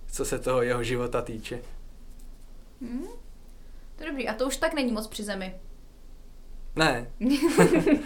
co 0.06 0.24
se 0.24 0.38
toho 0.38 0.62
jeho 0.62 0.84
života 0.84 1.22
týče. 1.22 1.62
Hmm, 2.80 3.23
to 3.96 4.04
je 4.04 4.10
dobrý. 4.10 4.28
A 4.28 4.34
to 4.34 4.46
už 4.46 4.56
tak 4.56 4.74
není 4.74 4.92
moc 4.92 5.06
při 5.06 5.24
zemi. 5.24 5.60
Ne. 6.76 7.10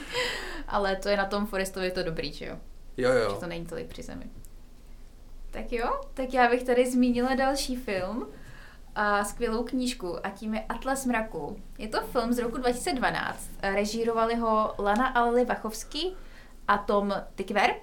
Ale 0.69 0.97
to 0.97 1.09
je 1.09 1.17
na 1.17 1.27
tom 1.27 1.47
Forestovi 1.47 1.91
to 1.91 2.03
dobrý, 2.03 2.33
že 2.33 2.47
jo? 2.47 2.57
Jo, 2.97 3.13
jo. 3.13 3.31
Že 3.31 3.41
to 3.41 3.47
není 3.47 3.67
tolik 3.67 3.87
při 3.87 4.03
zemi. 4.03 4.25
Tak 5.51 5.73
jo, 5.73 6.01
tak 6.15 6.35
já 6.35 6.51
bych 6.51 6.63
tady 6.63 6.91
zmínila 6.91 7.35
další 7.35 7.77
film 7.77 8.29
a 8.95 9.25
skvělou 9.25 9.65
knížku 9.65 10.27
a 10.27 10.31
tím 10.31 10.55
je 10.55 10.61
Atlas 10.69 11.07
mraku. 11.07 11.63
Je 11.79 11.89
to 11.89 12.01
film 12.01 12.33
z 12.33 12.39
roku 12.39 12.57
2012. 12.57 13.51
Režírovali 13.63 14.35
ho 14.35 14.75
Lana 14.79 15.07
Ali 15.07 15.45
Vachovský 15.45 16.17
a 16.69 16.79
Tom 16.79 17.15
Tykver. 17.35 17.75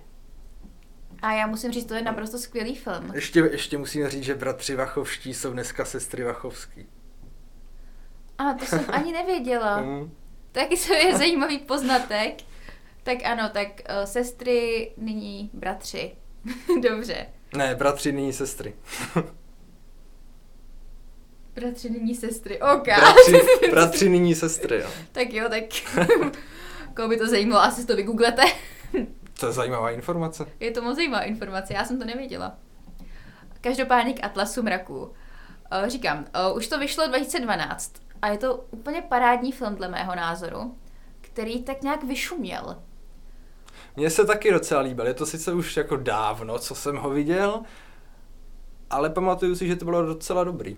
A 1.21 1.33
já 1.33 1.47
musím 1.47 1.71
říct, 1.71 1.85
to 1.85 1.93
je 1.93 2.01
naprosto 2.01 2.37
skvělý 2.37 2.75
film. 2.75 3.11
Ještě, 3.13 3.39
ještě 3.39 3.77
musím 3.77 4.07
říct, 4.07 4.23
že 4.23 4.35
bratři 4.35 4.75
Vachovští 4.75 5.33
jsou 5.33 5.53
dneska 5.53 5.85
sestry 5.85 6.23
Vachovský. 6.23 6.87
A 8.37 8.53
to 8.53 8.65
jsem 8.65 8.85
ani 8.87 9.11
nevěděla. 9.11 9.81
Mm. 9.85 10.11
Taky 10.51 10.77
se 10.77 10.95
je 10.95 11.17
zajímavý 11.17 11.57
poznatek. 11.57 12.41
Tak 13.03 13.17
ano, 13.25 13.49
tak 13.53 13.67
uh, 13.67 14.05
sestry, 14.05 14.91
nyní 14.97 15.49
bratři. 15.53 16.15
Dobře. 16.89 17.27
Ne, 17.55 17.75
bratři, 17.75 18.11
nyní 18.11 18.33
sestry. 18.33 18.73
bratři, 21.55 21.89
nyní 21.89 22.15
sestry, 22.15 22.61
ok. 22.61 22.85
Bratři, 22.85 23.69
bratři 23.71 24.09
nyní 24.09 24.35
sestry, 24.35 24.79
jo. 24.79 24.89
tak 25.11 25.33
jo, 25.33 25.49
tak 25.49 25.63
koho 26.95 27.07
by 27.07 27.17
to 27.17 27.27
zajímalo, 27.27 27.61
asi 27.61 27.85
to 27.85 27.95
vygooglete. 27.95 28.43
to 29.39 29.47
je 29.47 29.53
zajímavá 29.53 29.91
informace. 29.91 30.45
Je 30.59 30.71
to 30.71 30.81
moc 30.81 30.95
zajímavá 30.95 31.23
informace, 31.23 31.73
já 31.73 31.85
jsem 31.85 31.99
to 31.99 32.05
nevěděla. 32.05 32.57
Každopádně 33.61 34.13
k 34.13 34.23
Atlasu 34.23 34.63
mraků. 34.63 34.99
Uh, 34.99 35.87
říkám, 35.87 36.25
uh, 36.49 36.57
už 36.57 36.67
to 36.67 36.79
vyšlo 36.79 37.07
2012 37.07 38.04
a 38.25 38.27
je 38.27 38.38
to 38.38 38.55
úplně 38.71 39.01
parádní 39.01 39.51
film 39.51 39.75
dle 39.75 39.88
mého 39.88 40.15
názoru, 40.15 40.75
který 41.21 41.63
tak 41.63 41.81
nějak 41.81 42.03
vyšuměl. 42.03 42.81
Mně 43.95 44.09
se 44.09 44.25
taky 44.25 44.51
docela 44.51 44.81
líbil. 44.81 45.07
Je 45.07 45.13
to 45.13 45.25
sice 45.25 45.53
už 45.53 45.77
jako 45.77 45.97
dávno, 45.97 46.59
co 46.59 46.75
jsem 46.75 46.97
ho 46.97 47.09
viděl, 47.09 47.61
ale 48.89 49.09
pamatuju 49.09 49.55
si, 49.55 49.67
že 49.67 49.75
to 49.75 49.85
bylo 49.85 50.05
docela 50.05 50.43
dobrý. 50.43 50.77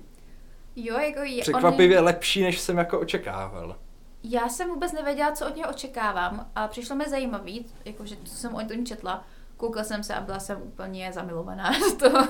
Jo, 0.75 0.97
jako 0.97 1.19
je, 1.19 1.41
Překvapivě 1.41 1.99
on... 1.99 2.05
lepší, 2.05 2.43
než 2.43 2.59
jsem 2.59 2.77
jako 2.77 2.99
očekával. 2.99 3.75
Já 4.23 4.49
jsem 4.49 4.69
vůbec 4.69 4.91
nevěděla, 4.91 5.31
co 5.31 5.47
od 5.47 5.55
něho 5.55 5.69
očekávám 5.69 6.51
a 6.55 6.67
přišlo 6.67 6.95
mi 6.95 7.05
zajímavý, 7.09 7.65
jakože 7.85 8.15
co 8.23 8.35
jsem 8.35 8.55
o 8.55 8.65
tom 8.65 8.85
četla. 8.85 9.23
Koukla 9.57 9.83
jsem 9.83 10.03
se 10.03 10.15
a 10.15 10.21
byla 10.21 10.39
jsem 10.39 10.61
úplně 10.61 11.11
zamilovaná 11.13 11.73
z 11.89 11.93
toho. 11.93 12.27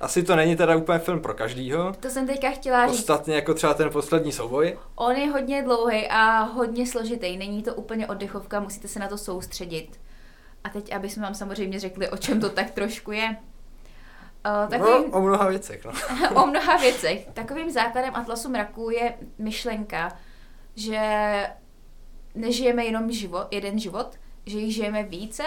Asi 0.00 0.22
to 0.22 0.36
není 0.36 0.56
teda 0.56 0.76
úplně 0.76 0.98
film 0.98 1.20
pro 1.20 1.34
každýho. 1.34 1.92
To 2.00 2.10
jsem 2.10 2.26
teďka 2.26 2.50
chtěla 2.50 2.86
říct. 2.86 2.98
Ostatně 2.98 3.34
jako 3.34 3.54
třeba 3.54 3.74
ten 3.74 3.90
poslední 3.90 4.32
souboj. 4.32 4.78
On 4.94 5.16
je 5.16 5.30
hodně 5.30 5.62
dlouhý 5.62 6.08
a 6.08 6.40
hodně 6.40 6.86
složitý. 6.86 7.36
Není 7.36 7.62
to 7.62 7.74
úplně 7.74 8.06
oddechovka, 8.06 8.60
musíte 8.60 8.88
se 8.88 8.98
na 8.98 9.08
to 9.08 9.18
soustředit. 9.18 10.00
A 10.64 10.68
teď, 10.68 10.94
aby 10.94 11.08
jsme 11.08 11.22
vám 11.22 11.34
samozřejmě 11.34 11.80
řekli, 11.80 12.08
o 12.08 12.16
čem 12.16 12.40
to 12.40 12.48
tak 12.50 12.70
trošku 12.70 13.12
je. 13.12 13.36
Uh, 14.46 14.70
takovým, 14.70 15.10
no, 15.10 15.18
o 15.18 15.20
mnoha 15.20 15.48
věcech. 15.48 15.84
No. 15.84 15.92
o 16.42 16.46
mnoha 16.46 16.76
věcech. 16.76 17.28
Takovým 17.32 17.70
základem 17.70 18.14
Atlasu 18.14 18.48
mraků 18.48 18.90
je 18.90 19.14
myšlenka, 19.38 20.16
že 20.76 21.00
nežijeme 22.34 22.84
jenom 22.84 23.10
život, 23.10 23.46
jeden 23.50 23.78
život, 23.78 24.18
že 24.46 24.58
jich 24.58 24.74
žijeme 24.74 25.02
více 25.02 25.42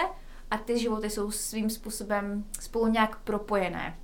a 0.50 0.58
ty 0.58 0.78
životy 0.78 1.10
jsou 1.10 1.30
svým 1.30 1.70
způsobem 1.70 2.44
spolu 2.60 2.86
nějak 2.86 3.18
propojené. 3.18 3.98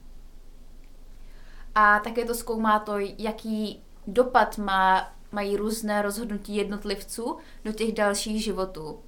A 1.75 1.99
také 1.99 2.25
to 2.25 2.35
zkoumá 2.35 2.79
to, 2.79 2.95
jaký 2.99 3.83
dopad 4.07 4.59
má, 4.59 5.13
mají 5.33 5.57
různé 5.57 6.03
rozhodnutí 6.03 6.57
jednotlivců 6.57 7.39
do 7.65 7.73
těch 7.73 7.93
dalších 7.93 8.45
životů. 8.45 9.01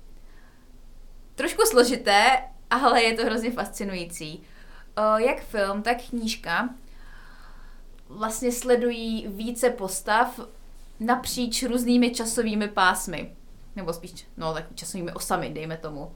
Trošku 1.35 1.63
složité, 1.67 2.49
ale 2.71 3.03
je 3.03 3.15
to 3.15 3.25
hrozně 3.25 3.51
fascinující. 3.51 4.43
Jak 5.17 5.43
film, 5.43 5.83
tak 5.83 6.03
knížka 6.03 6.69
vlastně 8.09 8.53
sledují 8.53 9.29
více 9.29 9.71
postav 9.71 10.41
napříč 11.01 11.63
různými 11.63 12.11
časovými 12.11 12.69
pásmy. 12.69 13.37
Nebo 13.77 13.93
spíš, 13.93 14.27
no 14.37 14.55
tak 14.55 14.65
časovými 14.75 15.13
osami, 15.13 15.51
dejme 15.51 15.77
tomu. 15.77 16.13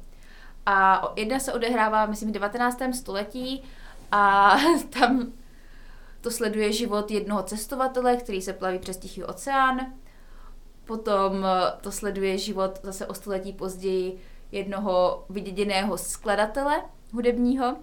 A 0.66 1.02
jedna 1.16 1.38
se 1.38 1.52
odehrává, 1.52 2.06
myslím, 2.06 2.28
v 2.28 2.32
19. 2.32 2.78
století 2.92 3.62
a 4.12 4.56
tam 5.00 5.32
to 6.26 6.30
sleduje 6.30 6.72
život 6.72 7.10
jednoho 7.10 7.42
cestovatele, 7.42 8.16
který 8.16 8.42
se 8.42 8.52
plaví 8.52 8.78
přes 8.78 8.96
Tichý 8.96 9.24
oceán. 9.24 9.94
Potom 10.84 11.46
to 11.80 11.92
sleduje 11.92 12.38
život 12.38 12.80
zase 12.82 13.06
o 13.06 13.14
století 13.14 13.52
později 13.52 14.20
jednoho 14.52 15.24
vyděděného 15.30 15.98
skladatele 15.98 16.82
hudebního. 17.12 17.76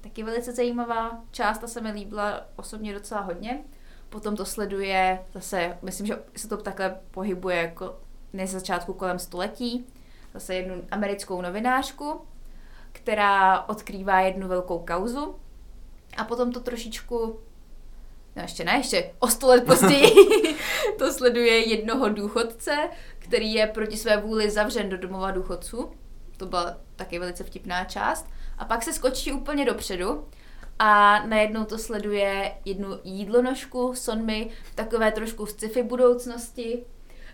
Taky 0.00 0.22
velice 0.22 0.52
zajímavá 0.52 1.20
část, 1.30 1.58
ta 1.58 1.66
se 1.66 1.80
mi 1.80 1.90
líbila 1.90 2.46
osobně 2.56 2.94
docela 2.94 3.20
hodně. 3.20 3.64
Potom 4.08 4.36
to 4.36 4.44
sleduje 4.44 5.24
zase, 5.32 5.78
myslím, 5.82 6.06
že 6.06 6.18
se 6.36 6.48
to 6.48 6.56
takhle 6.56 7.00
pohybuje 7.10 7.56
jako 7.56 7.96
na 8.32 8.46
začátku 8.46 8.92
kolem 8.92 9.18
století, 9.18 9.86
zase 10.34 10.54
jednu 10.54 10.74
americkou 10.90 11.42
novinářku, 11.42 12.20
která 12.92 13.60
odkrývá 13.68 14.20
jednu 14.20 14.48
velkou 14.48 14.78
kauzu 14.78 15.34
a 16.16 16.24
potom 16.24 16.52
to 16.52 16.60
trošičku 16.60 17.40
no 18.38 18.44
ještě 18.44 18.64
ne, 18.64 18.76
ještě 18.76 19.10
o 19.18 19.28
sto 19.28 19.46
let 19.46 19.64
později 19.64 20.14
to 20.98 21.12
sleduje 21.12 21.68
jednoho 21.68 22.08
důchodce, 22.08 22.76
který 23.18 23.54
je 23.54 23.66
proti 23.66 23.96
své 23.96 24.16
vůli 24.16 24.50
zavřen 24.50 24.88
do 24.88 24.96
domova 24.96 25.30
důchodců. 25.30 25.92
To 26.36 26.46
byla 26.46 26.76
taky 26.96 27.18
velice 27.18 27.44
vtipná 27.44 27.84
část. 27.84 28.26
A 28.58 28.64
pak 28.64 28.82
se 28.82 28.92
skočí 28.92 29.32
úplně 29.32 29.64
dopředu 29.64 30.28
a 30.78 31.22
najednou 31.26 31.64
to 31.64 31.78
sleduje 31.78 32.52
jednu 32.64 32.88
jídlonožku 33.04 33.94
Sonmy 33.94 34.50
v 34.64 34.74
takové 34.74 35.12
trošku 35.12 35.46
sci-fi 35.46 35.82
budoucnosti 35.82 36.84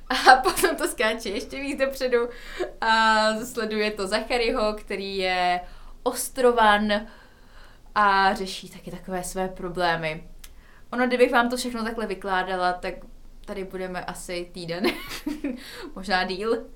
a 0.09 0.37
potom 0.43 0.77
to 0.77 0.89
skáče 0.89 1.29
ještě 1.29 1.61
víc 1.61 1.79
dopředu 1.79 2.29
a 2.81 3.25
sleduje 3.45 3.91
to 3.91 4.07
Zacharyho, 4.07 4.75
který 4.75 5.17
je 5.17 5.61
ostrovan 6.03 7.07
a 7.95 8.35
řeší 8.35 8.69
taky 8.69 8.91
takové 8.91 9.25
své 9.25 9.49
problémy. 9.49 10.34
Ono, 10.93 11.07
kdybych 11.07 11.33
vám 11.33 11.49
to 11.51 11.57
všechno 11.57 11.85
takhle 11.85 12.07
vykládala, 12.07 12.73
tak 12.73 12.95
tady 13.45 13.65
budeme 13.65 14.05
asi 14.05 14.51
týden, 14.53 14.85
možná 15.95 16.25
díl. 16.25 16.67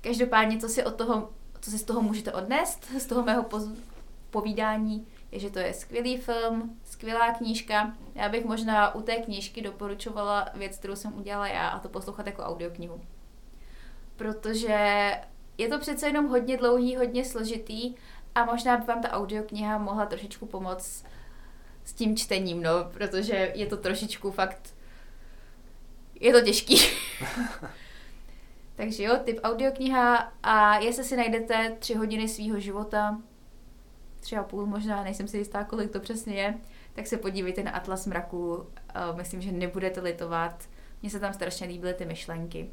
Každopádně, 0.00 0.58
co 0.58 0.68
si 0.68 0.84
od 0.84 0.94
toho, 0.94 1.30
co 1.60 1.70
si 1.70 1.78
z 1.78 1.84
toho 1.84 2.02
můžete 2.02 2.32
odnést, 2.32 2.84
z 2.98 3.06
toho 3.06 3.22
mého 3.22 3.42
poz- 3.42 3.76
povídání, 4.30 5.06
je, 5.32 5.38
že 5.38 5.50
to 5.50 5.58
je 5.58 5.72
skvělý 5.74 6.16
film, 6.16 6.80
skvělá 6.84 7.32
knížka. 7.32 7.92
Já 8.14 8.28
bych 8.28 8.44
možná 8.44 8.94
u 8.94 9.02
té 9.02 9.16
knížky 9.16 9.62
doporučovala 9.62 10.48
věc, 10.54 10.78
kterou 10.78 10.96
jsem 10.96 11.18
udělala 11.18 11.48
já, 11.48 11.68
a 11.68 11.78
to 11.78 11.88
poslouchat 11.88 12.26
jako 12.26 12.42
audioknihu. 12.42 13.00
Protože 14.16 15.10
je 15.58 15.68
to 15.68 15.78
přece 15.78 16.06
jenom 16.06 16.28
hodně 16.28 16.56
dlouhý, 16.56 16.96
hodně 16.96 17.24
složitý 17.24 17.94
a 18.34 18.44
možná 18.44 18.76
by 18.76 18.84
vám 18.84 19.02
ta 19.02 19.10
audiokniha 19.10 19.78
mohla 19.78 20.06
trošičku 20.06 20.46
pomoct 20.46 21.04
s 21.84 21.92
tím 21.92 22.16
čtením, 22.16 22.62
no, 22.62 22.70
protože 22.84 23.52
je 23.54 23.66
to 23.66 23.76
trošičku 23.76 24.30
fakt, 24.30 24.74
je 26.20 26.32
to 26.32 26.40
těžký. 26.40 26.80
Takže 28.76 29.02
jo, 29.02 29.16
typ 29.24 29.38
audiokniha 29.42 30.32
a 30.42 30.78
jestli 30.78 31.04
si 31.04 31.16
najdete 31.16 31.76
tři 31.78 31.94
hodiny 31.94 32.28
svýho 32.28 32.60
života, 32.60 33.20
tři 34.20 34.36
a 34.36 34.42
půl 34.42 34.66
možná, 34.66 35.04
nejsem 35.04 35.28
si 35.28 35.38
jistá, 35.38 35.64
kolik 35.64 35.90
to 35.90 36.00
přesně 36.00 36.34
je, 36.34 36.54
tak 36.94 37.06
se 37.06 37.16
podívejte 37.16 37.62
na 37.62 37.70
Atlas 37.70 38.06
mraku. 38.06 38.66
Myslím, 39.16 39.40
že 39.40 39.52
nebudete 39.52 40.00
litovat. 40.00 40.68
Mně 41.02 41.10
se 41.10 41.20
tam 41.20 41.32
strašně 41.32 41.66
líbily 41.66 41.94
ty 41.94 42.06
myšlenky. 42.06 42.70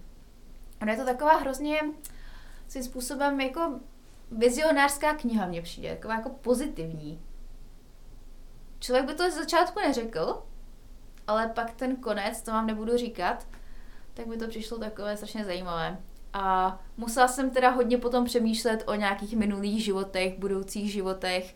Ono 0.82 0.92
je 0.92 0.98
to 0.98 1.06
taková 1.06 1.38
hrozně 1.38 1.80
svým 2.68 2.84
způsobem 2.84 3.42
jako 3.42 3.80
vizionářská 4.32 5.14
kniha 5.14 5.46
mně 5.48 5.62
přijde, 5.62 5.96
taková 5.96 6.14
jako 6.14 6.30
pozitivní. 6.30 7.22
Člověk 8.80 9.06
by 9.06 9.14
to 9.14 9.32
z 9.32 9.36
začátku 9.36 9.80
neřekl, 9.80 10.44
ale 11.28 11.48
pak 11.48 11.72
ten 11.72 11.96
konec, 11.96 12.42
to 12.42 12.52
vám 12.52 12.68
nebudu 12.68 12.98
říkat, 12.98 13.48
tak 14.14 14.28
by 14.28 14.38
to 14.38 14.48
přišlo 14.48 14.78
takové 14.78 15.18
strašně 15.18 15.46
zajímavé. 15.46 15.98
A 16.34 16.80
musela 16.98 17.28
jsem 17.28 17.50
teda 17.50 17.70
hodně 17.70 17.98
potom 17.98 18.26
přemýšlet 18.26 18.84
o 18.88 18.96
nějakých 18.96 19.36
minulých 19.36 19.84
životech, 19.84 20.40
budoucích 20.40 20.92
životech. 20.92 21.56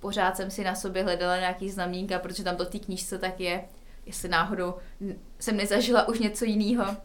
Pořád 0.00 0.36
jsem 0.36 0.50
si 0.50 0.64
na 0.64 0.74
sobě 0.74 1.02
hledala 1.02 1.36
nějaký 1.36 1.70
znamínka, 1.70 2.18
protože 2.18 2.44
tam 2.44 2.56
to 2.56 2.64
v 2.64 2.68
té 2.68 2.78
knížce 2.78 3.18
tak 3.18 3.40
je, 3.40 3.64
jestli 4.06 4.28
náhodou 4.28 4.74
jsem 5.38 5.56
nezažila 5.56 6.08
už 6.08 6.18
něco 6.18 6.44
jiného. 6.44 6.96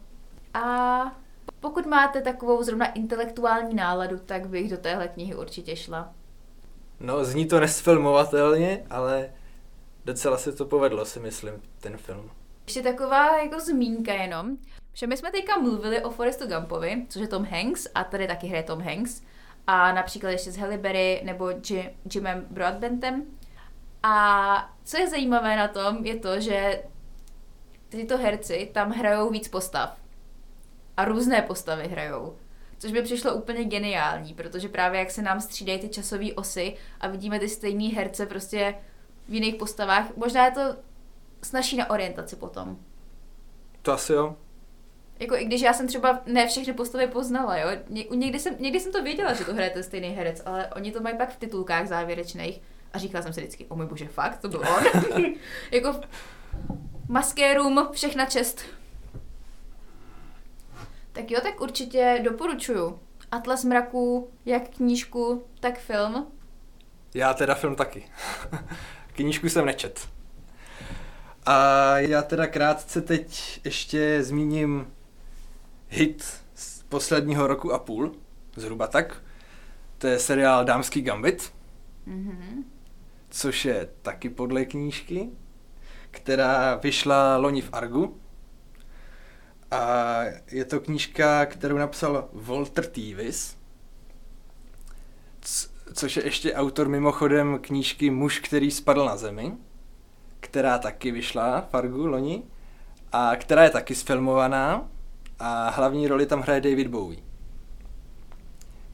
A 0.54 1.16
pokud 1.60 1.86
máte 1.86 2.22
takovou 2.22 2.62
zrovna 2.62 2.86
intelektuální 2.86 3.74
náladu, 3.74 4.18
tak 4.18 4.48
bych 4.48 4.70
do 4.70 4.76
téhle 4.76 5.08
knihy 5.08 5.34
určitě 5.34 5.76
šla. 5.76 6.12
No, 7.00 7.24
zní 7.24 7.46
to 7.46 7.60
nesfilmovatelně, 7.60 8.86
ale 8.90 9.30
docela 10.04 10.38
se 10.38 10.52
to 10.52 10.64
povedlo, 10.64 11.04
si 11.04 11.20
myslím, 11.20 11.62
ten 11.80 11.96
film. 11.96 12.30
Ještě 12.66 12.82
taková 12.82 13.38
jako 13.38 13.60
zmínka 13.60 14.14
jenom, 14.14 14.56
že 14.92 15.06
my 15.06 15.16
jsme 15.16 15.30
teďka 15.30 15.58
mluvili 15.58 16.04
o 16.04 16.10
Forestu 16.10 16.46
Gumpovi, 16.46 17.06
což 17.08 17.22
je 17.22 17.28
Tom 17.28 17.44
Hanks, 17.44 17.86
a 17.94 18.04
tady 18.04 18.26
taky 18.26 18.46
hraje 18.46 18.62
Tom 18.62 18.82
Hanks, 18.82 19.22
a 19.66 19.92
například 19.92 20.30
ještě 20.30 20.52
s 20.52 20.56
Halle 20.56 20.78
Berry 20.78 21.20
nebo 21.24 21.50
Jim, 21.50 21.90
Jimem 22.14 22.46
Broadbentem. 22.50 23.24
A 24.02 24.74
co 24.84 24.98
je 24.98 25.08
zajímavé 25.08 25.56
na 25.56 25.68
tom, 25.68 26.06
je 26.06 26.16
to, 26.16 26.40
že 26.40 26.82
tyto 27.88 28.18
herci 28.18 28.70
tam 28.74 28.90
hrajou 28.90 29.30
víc 29.30 29.48
postav. 29.48 29.96
A 30.96 31.04
různé 31.04 31.42
postavy 31.42 31.88
hrajou. 31.88 32.36
Což 32.78 32.92
by 32.92 33.02
přišlo 33.02 33.34
úplně 33.34 33.64
geniální, 33.64 34.34
protože 34.34 34.68
právě 34.68 35.00
jak 35.00 35.10
se 35.10 35.22
nám 35.22 35.40
střídají 35.40 35.78
ty 35.78 35.88
časové 35.88 36.32
osy 36.32 36.76
a 37.00 37.08
vidíme 37.08 37.38
ty 37.38 37.48
stejné 37.48 37.88
herce 37.88 38.26
prostě 38.26 38.74
v 39.32 39.34
jiných 39.34 39.54
postavách, 39.54 40.16
možná 40.16 40.44
je 40.44 40.50
to 40.50 40.60
snaží 41.42 41.76
na 41.76 41.90
orientaci 41.90 42.36
potom. 42.36 42.76
To 43.82 43.92
asi 43.92 44.12
jo. 44.12 44.36
Jako 45.18 45.36
i 45.36 45.44
když 45.44 45.60
já 45.60 45.72
jsem 45.72 45.88
třeba 45.88 46.20
ne 46.26 46.46
všechny 46.46 46.72
postavy 46.72 47.06
poznala, 47.06 47.56
jo. 47.56 47.68
Ně, 47.88 48.04
někdy, 48.14 48.38
jsem, 48.40 48.56
někdy 48.58 48.80
jsem 48.80 48.92
to 48.92 49.02
věděla, 49.02 49.32
že 49.32 49.44
to 49.44 49.54
hraje 49.54 49.70
ten 49.70 49.82
stejný 49.82 50.08
herec, 50.08 50.42
ale 50.46 50.68
oni 50.76 50.92
to 50.92 51.00
mají 51.00 51.16
pak 51.16 51.32
v 51.32 51.36
titulkách 51.36 51.86
závěrečných. 51.86 52.60
A 52.92 52.98
říkala 52.98 53.22
jsem 53.22 53.32
si 53.32 53.40
vždycky, 53.40 53.66
o 53.68 53.76
můj 53.76 53.86
bože, 53.86 54.08
fakt, 54.08 54.38
to 54.38 54.48
byl 54.48 54.60
on. 54.60 55.24
jako 55.70 56.00
maskérům 57.08 57.88
všechna 57.92 58.26
čest. 58.26 58.62
Tak 61.12 61.30
jo, 61.30 61.40
tak 61.42 61.60
určitě 61.60 62.20
doporučuju. 62.24 63.00
Atlas 63.30 63.64
mraků, 63.64 64.30
jak 64.44 64.68
knížku, 64.68 65.44
tak 65.60 65.78
film. 65.78 66.26
Já 67.14 67.34
teda 67.34 67.54
film 67.54 67.76
taky. 67.76 68.04
Knížku 69.12 69.48
jsem 69.48 69.66
nečet. 69.66 70.08
A 71.46 71.98
já 71.98 72.22
teda 72.22 72.46
krátce 72.46 73.00
teď 73.00 73.60
ještě 73.64 74.22
zmíním 74.22 74.86
hit 75.88 76.42
z 76.54 76.82
posledního 76.82 77.46
roku 77.46 77.72
a 77.72 77.78
půl, 77.78 78.12
zhruba 78.56 78.86
tak. 78.86 79.22
To 79.98 80.06
je 80.06 80.18
seriál 80.18 80.64
Dámský 80.64 81.02
gambit, 81.02 81.52
mm-hmm. 82.08 82.64
což 83.30 83.64
je 83.64 83.88
taky 84.02 84.30
podle 84.30 84.64
knížky, 84.64 85.28
která 86.10 86.74
vyšla 86.74 87.36
loni 87.36 87.62
v 87.62 87.68
Argu. 87.72 88.20
A 89.70 90.20
je 90.50 90.64
to 90.64 90.80
knížka, 90.80 91.46
kterou 91.46 91.78
napsal 91.78 92.28
Walter 92.32 92.86
Tevis, 92.86 93.56
což 95.92 96.16
je 96.16 96.24
ještě 96.24 96.54
autor 96.54 96.88
mimochodem 96.88 97.58
knížky 97.60 98.10
Muž, 98.10 98.38
který 98.38 98.70
spadl 98.70 99.04
na 99.04 99.16
zemi, 99.16 99.52
která 100.40 100.78
taky 100.78 101.10
vyšla 101.10 101.60
Fargu 101.60 102.06
loni 102.06 102.42
a 103.12 103.36
která 103.36 103.64
je 103.64 103.70
taky 103.70 103.94
sfilmovaná 103.94 104.88
a 105.38 105.70
hlavní 105.70 106.08
roli 106.08 106.26
tam 106.26 106.40
hraje 106.40 106.60
David 106.60 106.86
Bowie. 106.86 107.20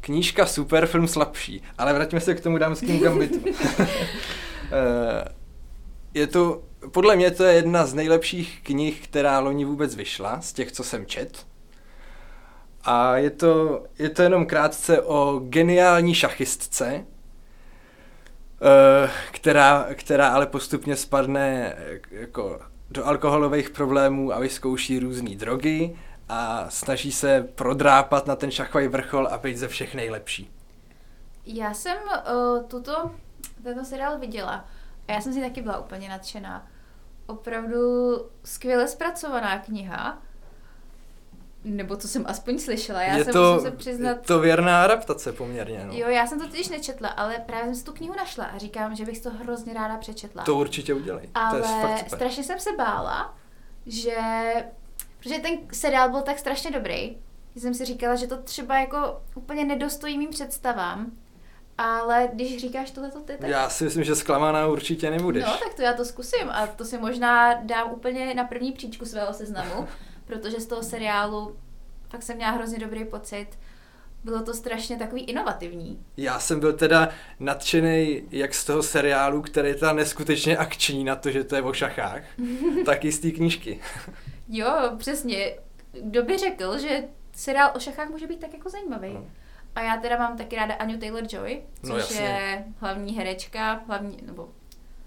Knížka 0.00 0.46
super, 0.46 0.86
film 0.86 1.08
slabší, 1.08 1.62
ale 1.78 1.92
vraťme 1.92 2.20
se 2.20 2.34
k 2.34 2.40
tomu 2.40 2.58
dámským 2.58 3.00
gambitu. 3.00 3.44
Eh, 4.70 5.24
je 6.14 6.26
to, 6.26 6.62
podle 6.92 7.16
mě 7.16 7.30
to 7.30 7.44
je 7.44 7.54
jedna 7.54 7.86
z 7.86 7.94
nejlepších 7.94 8.60
knih, 8.62 9.08
která 9.08 9.38
loni 9.38 9.64
vůbec 9.64 9.94
vyšla, 9.94 10.40
z 10.40 10.52
těch, 10.52 10.72
co 10.72 10.84
jsem 10.84 11.06
čet. 11.06 11.46
A 12.84 13.16
je 13.16 13.30
to, 13.30 13.84
je 13.98 14.10
to 14.10 14.22
jenom 14.22 14.46
krátce 14.46 15.02
o 15.02 15.40
geniální 15.44 16.14
šachistce, 16.14 16.94
eh, 16.94 17.04
která, 19.32 19.86
která 19.94 20.28
ale 20.28 20.46
postupně 20.46 20.96
spadne 20.96 21.74
eh, 21.76 22.00
jako 22.10 22.60
do 22.90 23.06
alkoholových 23.06 23.70
problémů 23.70 24.32
a 24.32 24.38
vyzkouší 24.38 24.98
různé 24.98 25.30
drogy 25.30 25.96
a 26.28 26.70
snaží 26.70 27.12
se 27.12 27.48
prodrápat 27.54 28.26
na 28.26 28.36
ten 28.36 28.50
šachový 28.50 28.88
vrchol 28.88 29.26
a 29.26 29.38
být 29.38 29.56
ze 29.56 29.68
všech 29.68 29.94
nejlepší. 29.94 30.50
Já 31.46 31.74
jsem 31.74 31.96
uh, 32.02 32.62
tuto, 32.68 33.10
tento 33.62 33.84
seriál 33.84 34.18
viděla 34.18 34.64
a 35.08 35.12
já 35.12 35.20
jsem 35.20 35.32
si 35.32 35.40
taky 35.40 35.62
byla 35.62 35.78
úplně 35.78 36.08
nadšená. 36.08 36.66
Opravdu 37.26 37.78
skvěle 38.44 38.88
zpracovaná 38.88 39.58
kniha. 39.58 40.22
Nebo 41.64 41.96
to 41.96 42.08
jsem 42.08 42.24
aspoň 42.26 42.58
slyšela. 42.58 43.02
Já 43.02 43.16
je 43.16 43.24
jsem 43.24 43.32
to, 43.32 43.54
musím 43.54 43.70
se 43.70 43.76
přiznat... 43.76 44.08
je 44.10 44.14
to 44.14 44.40
věrná 44.40 44.84
adaptace 44.84 45.32
poměrně. 45.32 45.84
No. 45.86 45.92
Jo, 45.92 46.08
já 46.08 46.26
jsem 46.26 46.40
to 46.40 46.46
totiž 46.46 46.68
nečetla, 46.68 47.08
ale 47.08 47.38
právě 47.46 47.64
jsem 47.64 47.74
si 47.74 47.84
tu 47.84 47.92
knihu 47.92 48.14
našla 48.16 48.44
a 48.44 48.58
říkám, 48.58 48.96
že 48.96 49.04
bych 49.04 49.20
to 49.20 49.30
hrozně 49.30 49.74
ráda 49.74 49.96
přečetla. 49.96 50.44
To 50.44 50.54
určitě 50.54 50.94
udělej. 50.94 51.28
Ale 51.34 51.50
to 51.50 51.56
je 51.56 51.82
fakt 51.82 51.98
super. 51.98 52.18
strašně 52.18 52.44
jsem 52.44 52.60
se 52.60 52.70
bála, 52.72 53.34
že... 53.86 54.16
Protože 55.18 55.38
ten 55.38 55.52
seriál 55.72 56.10
byl 56.10 56.22
tak 56.22 56.38
strašně 56.38 56.70
dobrý, 56.70 57.16
že 57.54 57.60
jsem 57.60 57.74
si 57.74 57.84
říkala, 57.84 58.14
že 58.14 58.26
to 58.26 58.36
třeba 58.36 58.78
jako 58.78 59.22
úplně 59.34 59.64
nedostojí 59.64 60.18
mým 60.18 60.30
představám. 60.30 61.12
Ale 61.78 62.28
když 62.32 62.60
říkáš 62.60 62.90
tohle 62.90 63.10
ty, 63.10 63.36
tak... 63.38 63.50
Já 63.50 63.70
si 63.70 63.84
myslím, 63.84 64.04
že 64.04 64.14
zklamaná 64.14 64.66
určitě 64.66 65.10
nebudeš. 65.10 65.44
No, 65.44 65.52
tak 65.64 65.74
to 65.74 65.82
já 65.82 65.92
to 65.92 66.04
zkusím 66.04 66.50
a 66.50 66.66
to 66.66 66.84
si 66.84 66.98
možná 66.98 67.54
dám 67.54 67.92
úplně 67.92 68.34
na 68.34 68.44
první 68.44 68.72
příčku 68.72 69.04
svého 69.04 69.34
seznamu, 69.34 69.88
protože 70.28 70.60
z 70.60 70.66
toho 70.66 70.82
seriálu 70.82 71.56
fakt 72.10 72.22
jsem 72.22 72.36
měla 72.36 72.52
hrozně 72.52 72.78
dobrý 72.78 73.04
pocit. 73.04 73.46
Bylo 74.24 74.42
to 74.42 74.54
strašně 74.54 74.96
takový 74.96 75.22
inovativní. 75.24 76.04
Já 76.16 76.40
jsem 76.40 76.60
byl 76.60 76.72
teda 76.72 77.08
nadšený 77.40 78.22
jak 78.30 78.54
z 78.54 78.64
toho 78.64 78.82
seriálu, 78.82 79.42
který 79.42 79.68
je 79.68 79.74
teda 79.74 79.92
neskutečně 79.92 80.56
akční 80.56 81.04
na 81.04 81.16
to, 81.16 81.30
že 81.30 81.44
to 81.44 81.56
je 81.56 81.62
o 81.62 81.72
šachách, 81.72 82.22
tak 82.86 83.04
i 83.04 83.12
z 83.12 83.18
té 83.20 83.30
knížky. 83.30 83.80
Jo, 84.48 84.72
přesně. 84.98 85.54
Kdo 86.02 86.22
by 86.22 86.38
řekl, 86.38 86.78
že 86.78 87.04
seriál 87.32 87.70
o 87.76 87.80
šachách 87.80 88.08
může 88.08 88.26
být 88.26 88.40
tak 88.40 88.52
jako 88.52 88.70
zajímavý. 88.70 89.14
No. 89.14 89.26
A 89.74 89.80
já 89.82 89.96
teda 89.96 90.18
mám 90.18 90.36
taky 90.36 90.56
ráda 90.56 90.74
Anu 90.74 90.94
Taylor-Joy, 90.94 91.60
což 91.80 91.88
No, 91.90 91.96
jasně. 91.98 92.20
je 92.20 92.64
hlavní 92.80 93.16
herečka, 93.16 93.82
hlavní, 93.86 94.18
nebo 94.26 94.48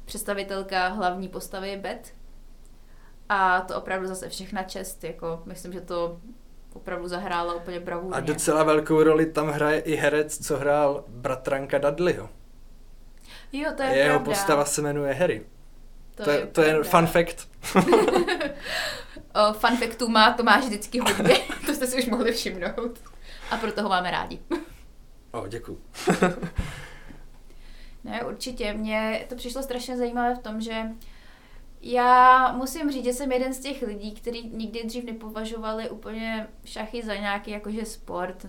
představitelka 0.06 0.88
hlavní 0.88 1.28
postavy 1.28 1.78
Beth. 1.78 2.14
A 3.34 3.62
to 3.62 3.76
opravdu 3.76 4.08
zase 4.08 4.30
všechna 4.30 4.64
čest, 4.64 5.04
jako 5.04 5.42
myslím, 5.46 5.74
že 5.74 5.82
to 5.82 6.20
opravdu 6.74 7.08
zahrála 7.08 7.54
úplně 7.54 7.80
bravurně. 7.80 8.18
A 8.18 8.20
docela 8.20 8.64
velkou 8.64 9.04
roli 9.04 9.26
tam 9.26 9.48
hraje 9.48 9.80
i 9.80 9.96
herec, 9.96 10.48
co 10.48 10.58
hrál 10.58 11.04
bratranka 11.08 11.78
Dudleyho. 11.78 12.30
Jo, 13.52 13.72
to 13.78 13.84
je 13.84 13.90
Jeho 13.98 14.10
pravda. 14.10 14.26
postava 14.32 14.66
se 14.66 14.82
jmenuje 14.82 15.14
Harry. 15.14 15.46
To, 16.16 16.24
to, 16.24 16.30
je, 16.32 16.48
to 16.48 16.62
je 16.62 16.84
fun 16.84 17.08
fact. 17.08 17.48
O, 19.50 19.54
fun 19.54 19.78
factů 19.78 20.08
má 20.08 20.34
Tomáš 20.34 20.64
vždycky 20.66 21.00
hodně, 21.00 21.38
to 21.66 21.74
jste 21.74 21.88
si 21.88 21.98
už 21.98 22.06
mohli 22.06 22.32
všimnout. 22.32 23.00
A 23.52 23.58
proto 23.58 23.84
ho 23.84 23.90
máme 23.90 24.12
rádi. 24.12 24.40
O, 25.32 25.48
děkuji. 25.48 25.82
Ne, 28.04 28.24
určitě. 28.24 28.74
Mně 28.74 29.26
to 29.30 29.36
přišlo 29.36 29.64
strašně 29.64 29.98
zajímavé 29.98 30.36
v 30.36 30.40
tom, 30.40 30.62
že 30.62 30.74
já 31.82 32.52
musím 32.52 32.92
říct, 32.92 33.04
že 33.04 33.14
jsem 33.14 33.32
jeden 33.32 33.54
z 33.54 33.60
těch 33.60 33.82
lidí, 33.82 34.12
kteří 34.12 34.50
nikdy 34.54 34.84
dřív 34.84 35.04
nepovažovali 35.04 35.90
úplně 35.90 36.48
šachy 36.66 37.04
za 37.04 37.16
nějaký 37.16 37.52
jakože 37.52 37.86
sport. 37.86 38.46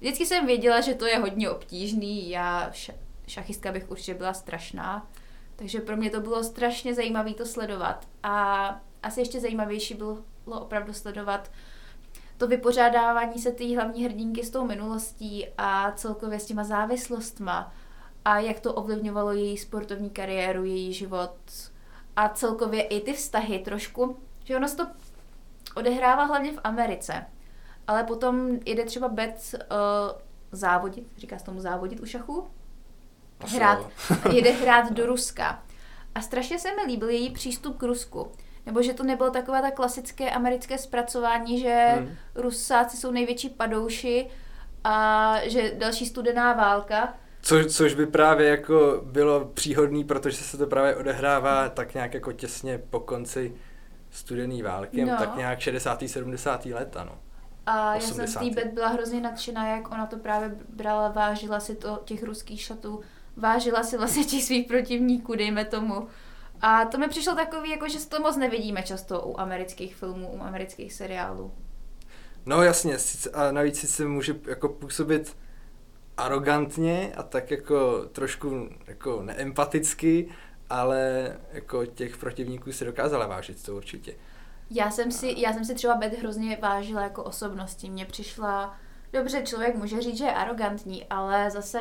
Vždycky 0.00 0.26
jsem 0.26 0.46
věděla, 0.46 0.80
že 0.80 0.94
to 0.94 1.06
je 1.06 1.18
hodně 1.18 1.50
obtížný, 1.50 2.30
já 2.30 2.70
ša- 2.70 2.94
šachistka 3.26 3.72
bych 3.72 3.90
určitě 3.90 4.14
byla 4.14 4.34
strašná, 4.34 5.10
takže 5.56 5.80
pro 5.80 5.96
mě 5.96 6.10
to 6.10 6.20
bylo 6.20 6.44
strašně 6.44 6.94
zajímavé 6.94 7.34
to 7.34 7.46
sledovat. 7.46 8.08
A 8.22 8.80
asi 9.02 9.20
ještě 9.20 9.40
zajímavější 9.40 9.94
bylo 9.94 10.22
opravdu 10.46 10.92
sledovat 10.92 11.50
to 12.36 12.48
vypořádávání 12.48 13.38
se 13.38 13.52
té 13.52 13.74
hlavní 13.76 14.04
hrdinky 14.04 14.44
s 14.44 14.50
tou 14.50 14.64
minulostí 14.66 15.46
a 15.58 15.92
celkově 15.92 16.40
s 16.40 16.46
těma 16.46 16.64
závislostma 16.64 17.72
a 18.24 18.38
jak 18.38 18.60
to 18.60 18.74
ovlivňovalo 18.74 19.32
její 19.32 19.56
sportovní 19.56 20.10
kariéru, 20.10 20.64
její 20.64 20.92
život 20.92 21.36
a 22.16 22.28
celkově 22.28 22.82
i 22.82 23.00
ty 23.00 23.12
vztahy 23.12 23.58
trošku, 23.58 24.16
že 24.44 24.56
ono 24.56 24.68
se 24.68 24.76
to 24.76 24.86
odehrává 25.74 26.24
hlavně 26.24 26.52
v 26.52 26.60
Americe, 26.64 27.26
ale 27.86 28.04
potom 28.04 28.50
jede 28.66 28.84
třeba 28.84 29.08
Beth 29.08 29.54
uh, 29.54 29.58
závodit, 30.52 31.06
říká 31.16 31.38
se 31.38 31.44
tomu 31.44 31.60
závodit 31.60 32.00
u 32.00 32.06
šachu, 32.06 32.46
hrát, 33.40 33.90
jede 34.32 34.50
hrát 34.62 34.92
do 34.92 35.06
Ruska. 35.06 35.62
A 36.14 36.20
strašně 36.20 36.58
se 36.58 36.68
mi 36.74 36.82
líbil 36.82 37.08
její 37.08 37.30
přístup 37.30 37.76
k 37.78 37.82
Rusku. 37.82 38.32
Nebo 38.66 38.82
že 38.82 38.94
to 38.94 39.02
nebylo 39.02 39.30
takové 39.30 39.62
ta 39.62 39.70
klasické 39.70 40.30
americké 40.30 40.78
zpracování, 40.78 41.60
že 41.60 41.92
hmm. 41.96 42.16
Rusáci 42.34 42.96
jsou 42.96 43.10
největší 43.10 43.48
padouši 43.48 44.30
a 44.84 45.36
že 45.44 45.74
další 45.78 46.06
studená 46.06 46.52
válka. 46.52 47.14
Co, 47.44 47.64
což 47.64 47.94
by 47.94 48.06
právě 48.06 48.48
jako 48.48 49.02
bylo 49.04 49.44
příhodný, 49.44 50.04
protože 50.04 50.36
se 50.36 50.58
to 50.58 50.66
právě 50.66 50.96
odehrává 50.96 51.68
tak 51.68 51.94
nějak 51.94 52.14
jako 52.14 52.32
těsně 52.32 52.78
po 52.78 53.00
konci 53.00 53.54
studené 54.10 54.62
války, 54.62 55.04
No. 55.04 55.16
tak 55.18 55.36
nějak 55.36 55.60
60. 55.60 56.08
70. 56.08 56.66
let, 56.66 56.96
ano. 56.96 57.18
A 57.66 57.94
já 57.94 58.00
jsem 58.00 58.14
z 58.16 58.20
80. 58.20 58.54
té 58.54 58.64
byla 58.64 58.88
hrozně 58.88 59.20
nadšená, 59.20 59.68
jak 59.76 59.90
ona 59.90 60.06
to 60.06 60.16
právě 60.16 60.56
brala, 60.68 61.08
vážila 61.08 61.60
si 61.60 61.74
to 61.74 62.02
těch 62.04 62.22
ruských 62.22 62.60
šatů, 62.60 63.00
vážila 63.36 63.82
si 63.82 63.98
vlastně 63.98 64.24
těch 64.24 64.44
svých 64.44 64.66
protivníků, 64.66 65.34
dejme 65.34 65.64
tomu. 65.64 66.08
A 66.60 66.84
to 66.84 66.98
mi 66.98 67.08
přišlo 67.08 67.34
takový, 67.34 67.70
jako 67.70 67.88
že 67.88 68.06
to 68.06 68.20
moc 68.20 68.36
nevidíme 68.36 68.82
často 68.82 69.22
u 69.22 69.40
amerických 69.40 69.96
filmů, 69.96 70.32
u 70.32 70.42
amerických 70.42 70.92
seriálů. 70.92 71.52
No 72.46 72.62
jasně, 72.62 72.96
a 73.32 73.52
navíc 73.52 73.78
sice 73.78 74.04
může 74.04 74.34
jako 74.48 74.68
působit 74.68 75.36
arrogantně 76.16 77.12
a 77.16 77.22
tak 77.22 77.50
jako 77.50 78.04
trošku 78.12 78.68
jako 78.86 79.22
neempaticky, 79.22 80.28
ale 80.70 81.32
jako 81.52 81.86
těch 81.86 82.16
protivníků 82.16 82.72
si 82.72 82.84
dokázala 82.84 83.26
vážit, 83.26 83.62
to 83.64 83.76
určitě. 83.76 84.14
Já 84.70 84.90
jsem 84.90 85.10
si, 85.12 85.34
já 85.36 85.52
jsem 85.52 85.64
si 85.64 85.74
třeba 85.74 85.94
Beth 85.94 86.18
hrozně 86.18 86.58
vážila 86.62 87.02
jako 87.02 87.22
osobnosti. 87.24 87.90
Mně 87.90 88.04
přišla, 88.06 88.76
dobře, 89.12 89.42
člověk 89.42 89.74
může 89.76 90.00
říct, 90.02 90.18
že 90.18 90.24
je 90.24 90.34
arrogantní, 90.34 91.04
ale 91.04 91.50
zase 91.50 91.78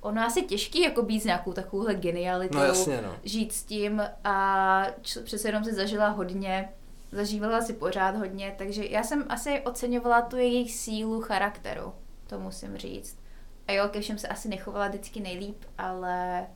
ono 0.00 0.22
asi 0.22 0.42
těžký 0.42 0.82
jako 0.82 1.02
být 1.02 1.20
s 1.20 1.24
nějakou 1.24 1.52
takovouhle 1.52 1.94
genialitou, 1.94 2.58
No 2.58 2.64
jasně, 2.64 3.00
no. 3.02 3.16
žít 3.22 3.52
s 3.52 3.64
tím 3.64 4.02
a 4.24 4.86
č- 5.02 5.20
přece 5.20 5.48
jenom 5.48 5.64
si 5.64 5.74
zažila 5.74 6.08
hodně, 6.08 6.68
zažívala 7.12 7.60
si 7.60 7.72
pořád 7.72 8.16
hodně, 8.16 8.54
takže 8.58 8.84
já 8.86 9.02
jsem 9.02 9.24
asi 9.28 9.60
oceňovala 9.60 10.22
tu 10.22 10.36
jejich 10.36 10.74
sílu 10.74 11.20
charakteru, 11.20 11.92
to 12.26 12.38
musím 12.40 12.76
říct. 12.76 13.21
A 13.68 13.72
jo, 13.72 13.88
ke 13.88 14.00
všem 14.00 14.18
se 14.18 14.28
asi 14.28 14.48
nechovala 14.48 14.88
vždycky 14.88 15.20
nejlíp, 15.20 15.64
ale 15.78 16.46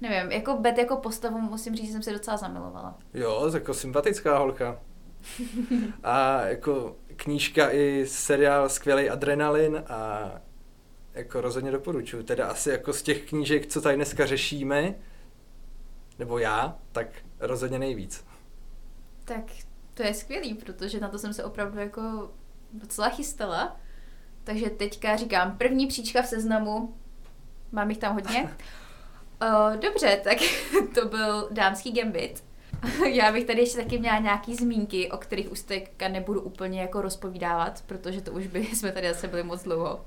nevím, 0.00 0.32
jako 0.32 0.56
Beth 0.56 0.78
jako 0.78 0.96
postavu 0.96 1.40
musím 1.40 1.76
říct, 1.76 1.86
že 1.86 1.92
jsem 1.92 2.02
se 2.02 2.12
docela 2.12 2.36
zamilovala. 2.36 2.98
Jo, 3.14 3.50
jako 3.54 3.74
sympatická 3.74 4.38
holka. 4.38 4.80
A 6.02 6.40
jako 6.40 6.96
knížka 7.16 7.70
i 7.72 8.06
seriál 8.08 8.68
Skvělý 8.68 9.10
adrenalin 9.10 9.84
a 9.88 10.30
jako 11.14 11.40
rozhodně 11.40 11.70
doporučuji. 11.70 12.22
Teda 12.22 12.46
asi 12.46 12.70
jako 12.70 12.92
z 12.92 13.02
těch 13.02 13.28
knížek, 13.28 13.66
co 13.66 13.80
tady 13.80 13.96
dneska 13.96 14.26
řešíme, 14.26 14.94
nebo 16.18 16.38
já, 16.38 16.78
tak 16.92 17.06
rozhodně 17.40 17.78
nejvíc. 17.78 18.24
Tak 19.24 19.44
to 19.94 20.02
je 20.02 20.14
skvělý, 20.14 20.54
protože 20.54 21.00
na 21.00 21.08
to 21.08 21.18
jsem 21.18 21.34
se 21.34 21.44
opravdu 21.44 21.78
jako 21.78 22.30
docela 22.72 23.08
chystala. 23.08 23.76
Takže 24.44 24.70
teďka 24.70 25.16
říkám, 25.16 25.58
první 25.58 25.86
příčka 25.86 26.22
v 26.22 26.26
seznamu, 26.26 26.94
mám 27.72 27.90
jich 27.90 27.98
tam 27.98 28.14
hodně. 28.14 28.50
Uh, 29.42 29.76
dobře, 29.76 30.20
tak 30.24 30.38
to 30.94 31.08
byl 31.08 31.48
dámský 31.50 31.92
gambit. 31.92 32.44
Já 33.12 33.32
bych 33.32 33.44
tady 33.44 33.60
ještě 33.60 33.78
taky 33.78 33.98
měla 33.98 34.18
nějaký 34.18 34.54
zmínky, 34.54 35.10
o 35.10 35.16
kterých 35.16 35.52
už 35.52 35.60
teďka 35.60 36.08
nebudu 36.08 36.40
úplně 36.40 36.80
jako 36.80 37.00
rozpovídávat, 37.00 37.82
protože 37.86 38.20
to 38.20 38.32
už 38.32 38.46
by 38.46 38.64
jsme 38.64 38.92
tady 38.92 39.08
zase 39.08 39.28
byli 39.28 39.42
moc 39.42 39.62
dlouho. 39.62 40.04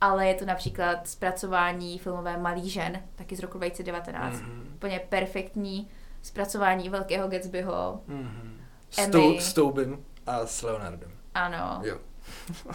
Ale 0.00 0.26
je 0.26 0.34
to 0.34 0.44
například 0.44 1.08
zpracování 1.08 1.98
filmové 1.98 2.36
Malý 2.36 2.70
žen, 2.70 3.02
taky 3.14 3.36
z 3.36 3.40
roku 3.40 3.58
2019. 3.58 4.36
Mm-hmm. 4.36 4.74
Úplně 4.74 5.00
perfektní 5.08 5.90
zpracování 6.22 6.88
Velkého 6.88 7.28
Gatsbyho. 7.28 8.00
Mm-hmm. 8.08 8.52
S, 8.90 9.08
tou, 9.10 9.40
s 9.40 9.52
Toubym 9.52 10.04
a 10.26 10.46
s 10.46 10.62
Leonardem. 10.62 11.12
Ano, 11.34 11.80
Jo. 11.84 11.98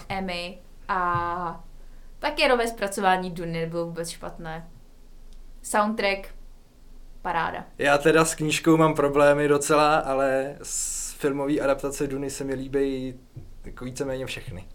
Emmy. 0.09 0.57
A 0.87 1.63
taky 2.19 2.47
nové 2.47 2.67
zpracování 2.67 3.31
Duny 3.31 3.51
nebylo 3.51 3.85
vůbec 3.85 4.09
špatné. 4.09 4.69
Soundtrack, 5.61 6.35
paráda. 7.21 7.65
Já 7.77 7.97
teda 7.97 8.25
s 8.25 8.35
knížkou 8.35 8.77
mám 8.77 8.95
problémy 8.95 9.47
docela, 9.47 9.97
ale 9.97 10.57
s 10.63 11.13
filmové 11.13 11.59
adaptace 11.59 12.07
Duny 12.07 12.29
se 12.29 12.43
mi 12.43 12.53
líbí 12.53 13.19
jako 13.63 13.85
víceméně 13.85 14.25
všechny. 14.25 14.67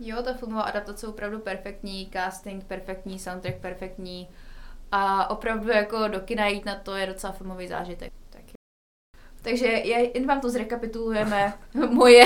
Jo, 0.00 0.22
ta 0.22 0.34
filmová 0.34 0.62
adaptace 0.62 1.06
je 1.06 1.10
opravdu 1.10 1.38
perfektní, 1.38 2.10
casting 2.12 2.64
perfektní, 2.64 3.18
soundtrack 3.18 3.56
perfektní 3.56 4.28
a 4.92 5.30
opravdu 5.30 5.70
jako 5.70 6.08
do 6.08 6.20
kina 6.20 6.46
jít 6.46 6.64
na 6.64 6.74
to 6.74 6.96
je 6.96 7.06
docela 7.06 7.32
filmový 7.32 7.68
zážitek. 7.68 8.12
Takže 9.44 9.66
je, 9.66 10.10
jen 10.14 10.26
vám 10.26 10.40
to 10.40 10.50
zrekapitulujeme, 10.50 11.54
moje, 11.90 12.24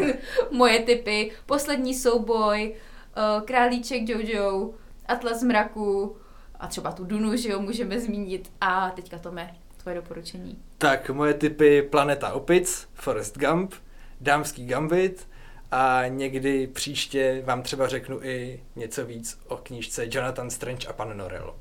moje 0.50 0.80
typy, 0.80 1.32
poslední 1.46 1.94
souboj, 1.94 2.74
eh, 2.74 3.40
Králíček 3.44 4.08
Jojo, 4.08 4.70
Atlas 5.06 5.42
mraku 5.42 6.16
a 6.60 6.66
třeba 6.66 6.92
tu 6.92 7.04
Dunu, 7.04 7.36
že 7.36 7.48
jo, 7.48 7.60
můžeme 7.60 8.00
zmínit 8.00 8.52
a 8.60 8.90
teďka 8.90 9.18
Tome, 9.18 9.54
tvoje 9.76 9.96
doporučení. 9.96 10.58
Tak 10.78 11.10
moje 11.10 11.34
typy 11.34 11.82
Planeta 11.82 12.32
opic, 12.32 12.88
Forest 12.94 13.38
Gump, 13.38 13.74
Dámský 14.20 14.66
gambit 14.66 15.28
a 15.70 16.02
někdy 16.08 16.66
příště 16.66 17.42
vám 17.44 17.62
třeba 17.62 17.88
řeknu 17.88 18.22
i 18.22 18.62
něco 18.76 19.06
víc 19.06 19.38
o 19.48 19.56
knížce 19.56 20.06
Jonathan 20.10 20.50
Strange 20.50 20.88
a 20.88 20.92
pan 20.92 21.16
Norrell. 21.16 21.56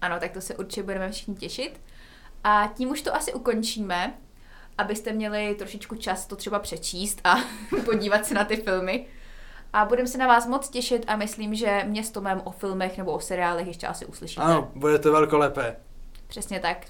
Ano, 0.00 0.20
tak 0.20 0.32
to 0.32 0.40
se 0.40 0.56
určitě 0.56 0.82
budeme 0.82 1.12
všichni 1.12 1.34
těšit. 1.34 1.80
A 2.44 2.72
tím 2.76 2.90
už 2.90 3.02
to 3.02 3.14
asi 3.14 3.32
ukončíme, 3.32 4.14
abyste 4.78 5.12
měli 5.12 5.54
trošičku 5.54 5.96
čas 5.96 6.26
to 6.26 6.36
třeba 6.36 6.58
přečíst 6.58 7.20
a 7.24 7.36
podívat 7.84 8.26
se 8.26 8.34
na 8.34 8.44
ty 8.44 8.56
filmy. 8.56 9.06
A 9.72 9.84
budeme 9.84 10.08
se 10.08 10.18
na 10.18 10.26
vás 10.26 10.46
moc 10.46 10.68
těšit 10.68 11.04
a 11.06 11.16
myslím, 11.16 11.54
že 11.54 11.84
mě 11.86 12.04
s 12.04 12.10
Tomem 12.10 12.40
o 12.44 12.50
filmech 12.50 12.98
nebo 12.98 13.12
o 13.12 13.20
seriálech 13.20 13.66
ještě 13.66 13.86
asi 13.86 14.06
uslyšíte. 14.06 14.42
Ano, 14.42 14.70
bude 14.74 14.98
to 14.98 15.12
velkolepé. 15.12 15.76
Přesně 16.26 16.60
tak. 16.60 16.86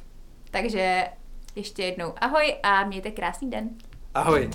Takže 0.50 1.06
ještě 1.54 1.82
jednou 1.82 2.12
ahoj 2.20 2.54
a 2.62 2.84
mějte 2.84 3.10
krásný 3.10 3.50
den. 3.50 3.70
Ahoj. 4.14 4.50